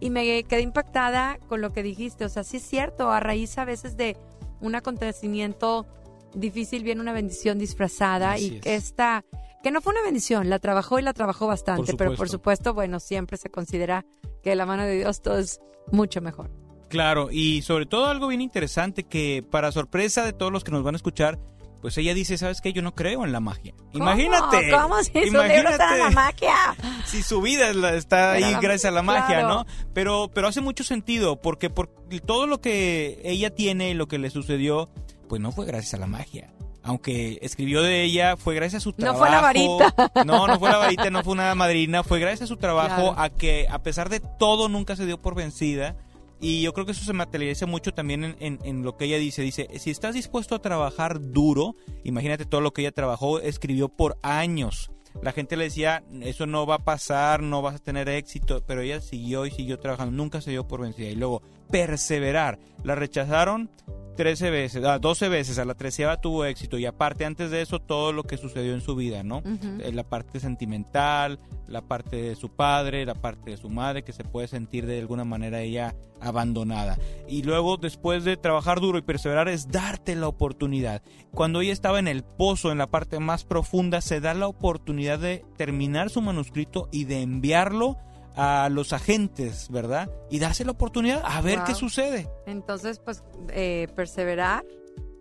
Y 0.00 0.10
me 0.10 0.42
quedé 0.44 0.62
impactada 0.62 1.38
con 1.48 1.60
lo 1.60 1.72
que 1.72 1.82
dijiste. 1.82 2.24
O 2.24 2.28
sea, 2.28 2.44
sí 2.44 2.56
es 2.56 2.62
cierto, 2.66 3.10
a 3.10 3.20
raíz 3.20 3.58
a 3.58 3.64
veces 3.64 3.96
de 3.96 4.16
un 4.60 4.74
acontecimiento 4.74 5.86
difícil 6.34 6.82
viene 6.82 7.00
una 7.00 7.12
bendición 7.12 7.58
disfrazada 7.58 8.32
Así 8.32 8.54
y 8.54 8.68
es. 8.68 8.84
esta, 8.84 9.24
que 9.62 9.70
no 9.70 9.80
fue 9.80 9.92
una 9.92 10.02
bendición, 10.02 10.48
la 10.48 10.58
trabajó 10.58 10.98
y 10.98 11.02
la 11.02 11.12
trabajó 11.12 11.46
bastante, 11.46 11.92
Por 11.92 11.96
pero 11.96 12.10
por 12.10 12.28
supuesto. 12.28 12.38
supuesto, 12.38 12.74
bueno, 12.74 13.00
siempre 13.00 13.36
se 13.36 13.50
considera 13.50 14.04
que 14.42 14.50
de 14.50 14.56
la 14.56 14.66
mano 14.66 14.82
de 14.84 14.96
Dios 14.96 15.22
todo 15.22 15.38
es 15.38 15.60
mucho 15.92 16.20
mejor. 16.20 16.50
Claro, 16.88 17.28
y 17.30 17.62
sobre 17.62 17.86
todo 17.86 18.06
algo 18.06 18.28
bien 18.28 18.40
interesante 18.40 19.04
que 19.04 19.44
para 19.48 19.72
sorpresa 19.72 20.24
de 20.24 20.32
todos 20.32 20.52
los 20.52 20.64
que 20.64 20.70
nos 20.70 20.82
van 20.82 20.94
a 20.94 20.96
escuchar, 20.96 21.38
pues 21.84 21.98
ella 21.98 22.14
dice, 22.14 22.38
¿sabes 22.38 22.62
qué? 22.62 22.72
Yo 22.72 22.80
no 22.80 22.94
creo 22.94 23.26
en 23.26 23.32
la 23.32 23.40
magia. 23.40 23.74
Imagínate. 23.92 24.70
¿Cómo? 24.70 25.02
Si 25.02 25.12
su 25.12 25.38
está 25.38 25.92
en 25.96 25.98
la 25.98 26.10
magia. 26.10 26.54
Si 27.04 27.22
su 27.22 27.42
vida 27.42 27.68
está 27.94 28.32
ahí 28.32 28.40
la- 28.52 28.58
gracias 28.58 28.86
a 28.86 28.90
la 28.90 29.02
magia, 29.02 29.40
claro. 29.40 29.48
¿no? 29.48 29.66
Pero, 29.92 30.30
pero 30.32 30.48
hace 30.48 30.62
mucho 30.62 30.82
sentido, 30.82 31.42
porque 31.42 31.68
por 31.68 31.90
todo 32.24 32.46
lo 32.46 32.62
que 32.62 33.20
ella 33.22 33.54
tiene 33.54 33.90
y 33.90 33.94
lo 33.94 34.08
que 34.08 34.16
le 34.18 34.30
sucedió, 34.30 34.88
pues 35.28 35.42
no 35.42 35.52
fue 35.52 35.66
gracias 35.66 35.92
a 35.92 35.98
la 35.98 36.06
magia. 36.06 36.54
Aunque 36.82 37.38
escribió 37.42 37.82
de 37.82 38.02
ella, 38.02 38.38
fue 38.38 38.54
gracias 38.54 38.80
a 38.80 38.84
su 38.84 38.90
No 38.92 38.96
trabajo. 38.96 39.18
fue 39.20 39.30
la 39.30 39.40
varita. 39.42 39.94
No, 40.24 40.46
no 40.46 40.58
fue 40.58 40.70
la 40.70 40.78
varita, 40.78 41.10
no 41.10 41.22
fue 41.22 41.34
una 41.34 41.54
madrina, 41.54 42.02
fue 42.02 42.18
gracias 42.18 42.44
a 42.44 42.46
su 42.46 42.56
trabajo, 42.56 43.12
Claro. 43.12 43.20
a 43.20 43.28
que 43.28 43.66
a 43.70 43.82
pesar 43.82 44.08
de 44.08 44.20
todo 44.20 44.70
nunca 44.70 44.96
se 44.96 45.04
dio 45.04 45.20
por 45.20 45.34
vencida. 45.34 45.96
Y 46.40 46.62
yo 46.62 46.72
creo 46.72 46.84
que 46.84 46.92
eso 46.92 47.04
se 47.04 47.12
materializa 47.12 47.66
mucho 47.66 47.92
también 47.94 48.24
en, 48.24 48.36
en- 48.40 48.58
en 48.64 48.82
lo 48.82 48.96
que 48.96 49.04
ella 49.06 49.18
dice. 49.18 49.42
Dice, 49.42 49.68
si 49.78 49.90
estás 49.90 50.14
dispuesto 50.14 50.54
a 50.54 50.62
trabajar 50.62 51.20
duro, 51.20 51.74
imagínate 52.02 52.44
todo 52.44 52.60
lo 52.60 52.72
que 52.72 52.82
ella 52.82 52.92
trabajó, 52.92 53.40
escribió 53.40 53.88
por 53.88 54.16
años. 54.22 54.90
La 55.22 55.30
gente 55.32 55.56
le 55.56 55.64
decía, 55.64 56.02
eso 56.22 56.44
no 56.46 56.66
va 56.66 56.74
a 56.74 56.84
pasar, 56.84 57.40
no 57.40 57.62
vas 57.62 57.76
a 57.76 57.78
tener 57.78 58.08
éxito, 58.08 58.64
pero 58.66 58.80
ella 58.80 59.00
siguió 59.00 59.46
y 59.46 59.52
siguió 59.52 59.78
trabajando, 59.78 60.12
nunca 60.16 60.40
se 60.40 60.50
dio 60.50 60.66
por 60.66 60.80
vencida. 60.80 61.08
Y 61.08 61.14
luego, 61.14 61.40
perseverar. 61.70 62.58
La 62.82 62.94
rechazaron, 62.96 63.70
13 64.14 64.50
veces, 64.50 64.84
ah, 64.84 64.98
12 64.98 65.28
veces, 65.28 65.58
a 65.58 65.64
la 65.64 65.74
treceava 65.74 66.20
tuvo 66.20 66.44
éxito 66.44 66.78
y 66.78 66.86
aparte 66.86 67.24
antes 67.24 67.50
de 67.50 67.62
eso 67.62 67.80
todo 67.80 68.12
lo 68.12 68.22
que 68.22 68.36
sucedió 68.36 68.74
en 68.74 68.80
su 68.80 68.94
vida, 68.96 69.22
¿no? 69.22 69.42
Eh, 69.80 69.92
La 69.92 70.04
parte 70.04 70.40
sentimental, 70.40 71.38
la 71.66 71.82
parte 71.82 72.16
de 72.16 72.36
su 72.36 72.50
padre, 72.50 73.04
la 73.04 73.14
parte 73.14 73.50
de 73.50 73.56
su 73.56 73.68
madre 73.70 74.02
que 74.04 74.12
se 74.12 74.24
puede 74.24 74.48
sentir 74.48 74.86
de 74.86 75.00
alguna 75.00 75.24
manera 75.24 75.60
ella 75.60 75.94
abandonada. 76.20 76.98
Y 77.28 77.42
luego 77.42 77.76
después 77.76 78.24
de 78.24 78.36
trabajar 78.36 78.80
duro 78.80 78.98
y 78.98 79.02
perseverar 79.02 79.48
es 79.48 79.68
darte 79.68 80.14
la 80.14 80.28
oportunidad. 80.28 81.02
Cuando 81.32 81.60
ella 81.60 81.72
estaba 81.72 81.98
en 81.98 82.08
el 82.08 82.22
pozo, 82.22 82.72
en 82.72 82.78
la 82.78 82.86
parte 82.86 83.18
más 83.18 83.44
profunda, 83.44 84.00
se 84.00 84.20
da 84.20 84.34
la 84.34 84.48
oportunidad 84.48 85.18
de 85.18 85.44
terminar 85.56 86.10
su 86.10 86.20
manuscrito 86.20 86.88
y 86.92 87.04
de 87.04 87.22
enviarlo 87.22 87.98
a 88.36 88.68
los 88.70 88.92
agentes, 88.92 89.68
¿verdad? 89.70 90.10
Y 90.30 90.38
darse 90.38 90.64
la 90.64 90.72
oportunidad 90.72 91.22
a 91.24 91.40
ver 91.40 91.58
Wow. 91.58 91.66
qué 91.66 91.74
sucede. 91.74 92.28
Entonces, 92.46 92.98
pues, 92.98 93.22
eh, 93.50 93.88
perseverar. 93.94 94.64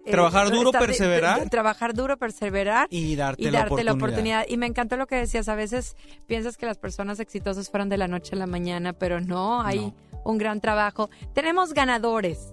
eh, 0.06 0.12
Trabajar 0.12 0.50
duro, 0.52 0.72
estar- 0.72 0.86
perseverar. 0.86 1.50
trabajar 1.50 1.94
duro, 1.94 2.18
perseverar. 2.18 2.88
Y 2.90 3.16
darte, 3.16 3.42
y 3.44 3.46
la, 3.46 3.60
darte 3.60 3.84
la 3.86 3.94
oportunidad. 3.94 3.96
oportunidad. 3.96 4.46
Y 4.50 4.58
me 4.58 4.66
encantó 4.66 4.98
lo 4.98 5.08
que 5.08 5.16
decías. 5.16 5.48
A 5.48 5.56
veces 5.56 5.96
piensas 6.28 6.58
que 6.58 6.66
las 6.66 6.78
personas 6.78 7.22
exitosas 7.22 7.70
fueron 7.70 7.88
de 7.88 7.96
la 7.98 8.10
noche 8.10 8.36
a 8.36 8.38
la 8.38 8.46
mañana, 8.48 8.92
pero 8.92 9.22
no, 9.22 9.62
hay 9.62 9.94
un 10.26 10.38
gran 10.38 10.60
trabajo. 10.60 11.10
Tenemos 11.34 11.74
ganadores. 11.74 12.52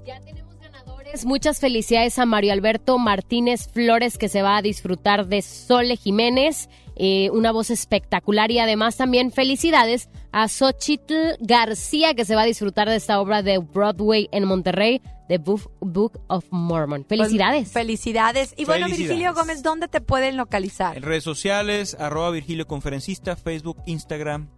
Muchas 1.25 1.59
felicidades 1.59 2.19
a 2.21 2.25
Mario 2.27 2.53
Alberto 2.53 2.97
Martínez 2.99 3.67
Flores 3.73 4.17
que 4.17 4.29
se 4.29 4.43
va 4.43 4.57
a 4.57 4.63
disfrutar 4.63 5.27
de 5.27 5.43
Sole 5.43 5.97
Jiménez, 5.97 6.69
eh, 6.95 7.31
una 7.31 7.51
voz 7.51 7.71
espectacular 7.71 8.51
y 8.53 8.61
además 8.61 8.97
también 8.97 9.33
felicidades 9.33 10.09
a 10.33 10.49
Xochitl 10.49 11.15
García 11.41 12.15
que 12.15 12.25
se 12.25 12.35
va 12.35 12.43
a 12.43 12.47
disfrutar 12.47 12.89
de 12.89 12.97
esta 12.97 13.21
obra 13.21 13.43
de 13.43 13.59
Broadway 13.59 14.29
en 14.33 14.45
Monterrey, 14.45 15.01
The 15.29 15.39
Book, 15.39 15.71
Book 15.81 16.21
of 16.29 16.45
Mormon. 16.51 17.05
Felicidades. 17.05 17.63
Pues, 17.65 17.73
felicidades. 17.73 18.55
Y 18.57 18.65
bueno, 18.65 18.87
Felicidades. 18.87 19.09
Virgilio 19.11 19.35
Gómez, 19.35 19.63
¿dónde 19.63 19.89
te 19.89 20.01
pueden 20.01 20.37
localizar? 20.37 20.97
En 20.97 21.03
redes 21.03 21.25
sociales, 21.25 21.97
arroba 21.99 22.31
Virgilio 22.31 22.67
Conferencista, 22.67 23.37
Facebook, 23.37 23.77
Instagram. 23.87 24.49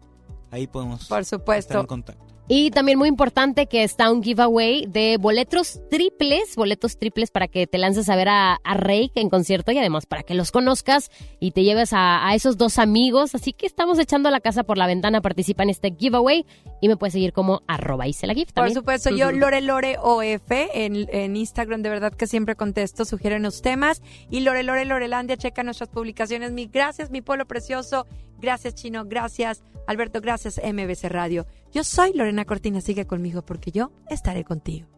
Ahí 0.51 0.67
podemos 0.67 1.07
Por 1.09 1.25
supuesto. 1.25 1.71
estar 1.73 1.81
en 1.81 1.87
contacto. 1.87 2.32
Y 2.55 2.71
también 2.71 2.99
muy 2.99 3.09
importante 3.09 3.65
que 3.67 3.83
está 3.83 4.13
un 4.13 4.23
giveaway 4.23 4.85
de 4.85 5.17
boletos 5.19 5.81
triples, 5.89 6.55
boletos 6.55 6.99
triples 6.99 7.31
para 7.31 7.49
que 7.49 7.67
te 7.67 7.79
lances 7.79 8.11
a 8.11 8.15
ver 8.15 8.29
a, 8.29 8.57
a 8.63 8.75
Rake 8.75 9.13
en 9.15 9.31
concierto 9.31 9.73
y 9.73 9.79
además 9.79 10.05
para 10.05 10.23
que 10.23 10.35
los 10.35 10.53
conozcas 10.53 11.11
y 11.41 11.53
te 11.53 11.63
lleves 11.63 11.95
a, 11.95 12.29
a 12.29 12.35
esos 12.35 12.59
dos 12.59 12.79
amigos. 12.79 13.35
Así 13.35 13.55
que 13.55 13.65
estamos 13.65 13.99
echando 13.99 14.31
la 14.31 14.41
casa 14.41 14.65
por 14.65 14.77
la 14.77 14.87
ventana, 14.87 15.23
participa 15.23 15.63
en 15.63 15.71
este 15.71 15.95
giveaway 15.99 16.45
y 16.83 16.89
me 16.89 16.99
puedes 16.99 17.15
seguir 17.15 17.33
como 17.33 17.63
arroba 17.67 18.07
Isela 18.07 18.35
Gift 18.35 18.53
Por 18.53 18.65
también. 18.65 18.75
supuesto, 18.75 19.09
yo. 19.09 19.33
Lore 19.33 19.63
Lore 19.63 19.97
OF 19.99 20.51
en, 20.51 21.09
en 21.11 21.37
Instagram, 21.37 21.81
de 21.81 21.89
verdad 21.89 22.13
que 22.13 22.27
siempre 22.27 22.55
contesto, 22.55 23.07
sugieren 23.07 23.45
los 23.45 23.63
temas. 23.63 24.03
Y 24.31 24.41
Lore 24.41 24.63
Lore 24.63 24.85
Lorelandia, 24.85 25.39
checa 25.39 25.63
nuestras 25.63 25.89
publicaciones. 25.89 26.53
Mi 26.53 26.67
gracias, 26.67 27.11
mi 27.11 27.23
pueblo 27.23 27.47
precioso. 27.47 28.07
Gracias, 28.43 28.75
Chino. 28.75 29.05
Gracias, 29.07 29.63
Alberto. 29.87 30.21
Gracias, 30.21 30.61
MBC 30.63 31.05
Radio. 31.05 31.47
Yo 31.73 31.85
soy 31.85 32.13
Lorena 32.13 32.45
Cortina. 32.45 32.81
Sigue 32.81 33.07
conmigo 33.07 33.43
porque 33.43 33.71
yo 33.71 33.93
estaré 34.11 34.45
contigo. 34.45 34.89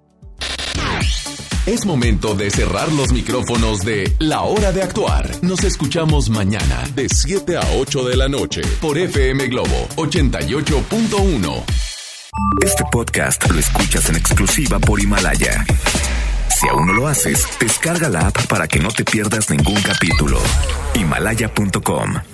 Es 1.67 1.87
momento 1.87 2.35
de 2.35 2.51
cerrar 2.51 2.93
los 2.93 3.13
micrófonos 3.13 3.85
de 3.85 4.15
La 4.19 4.43
Hora 4.43 4.73
de 4.73 4.83
Actuar. 4.83 5.31
Nos 5.43 5.65
escuchamos 5.65 6.29
mañana 6.29 6.85
de 6.95 7.09
7 7.09 7.57
a 7.57 7.63
8 7.79 8.05
de 8.05 8.17
la 8.17 8.29
noche 8.29 8.61
por 8.81 8.99
FM 8.99 9.47
Globo 9.49 9.89
88.1. 9.97 11.65
Este 12.63 12.85
podcast 12.91 13.49
lo 13.51 13.59
escuchas 13.59 14.09
en 14.11 14.17
exclusiva 14.17 14.79
por 14.79 15.01
Himalaya. 15.01 15.65
Si 16.51 16.69
aún 16.69 16.87
no 16.87 16.93
lo 16.93 17.07
haces, 17.09 17.47
descarga 17.59 18.09
la 18.09 18.29
app 18.29 18.47
para 18.47 18.69
que 18.69 18.79
no 18.79 18.89
te 18.89 19.05
pierdas 19.05 19.51
ningún 19.51 19.81
capítulo. 19.83 20.39
Himalaya.com 20.95 22.25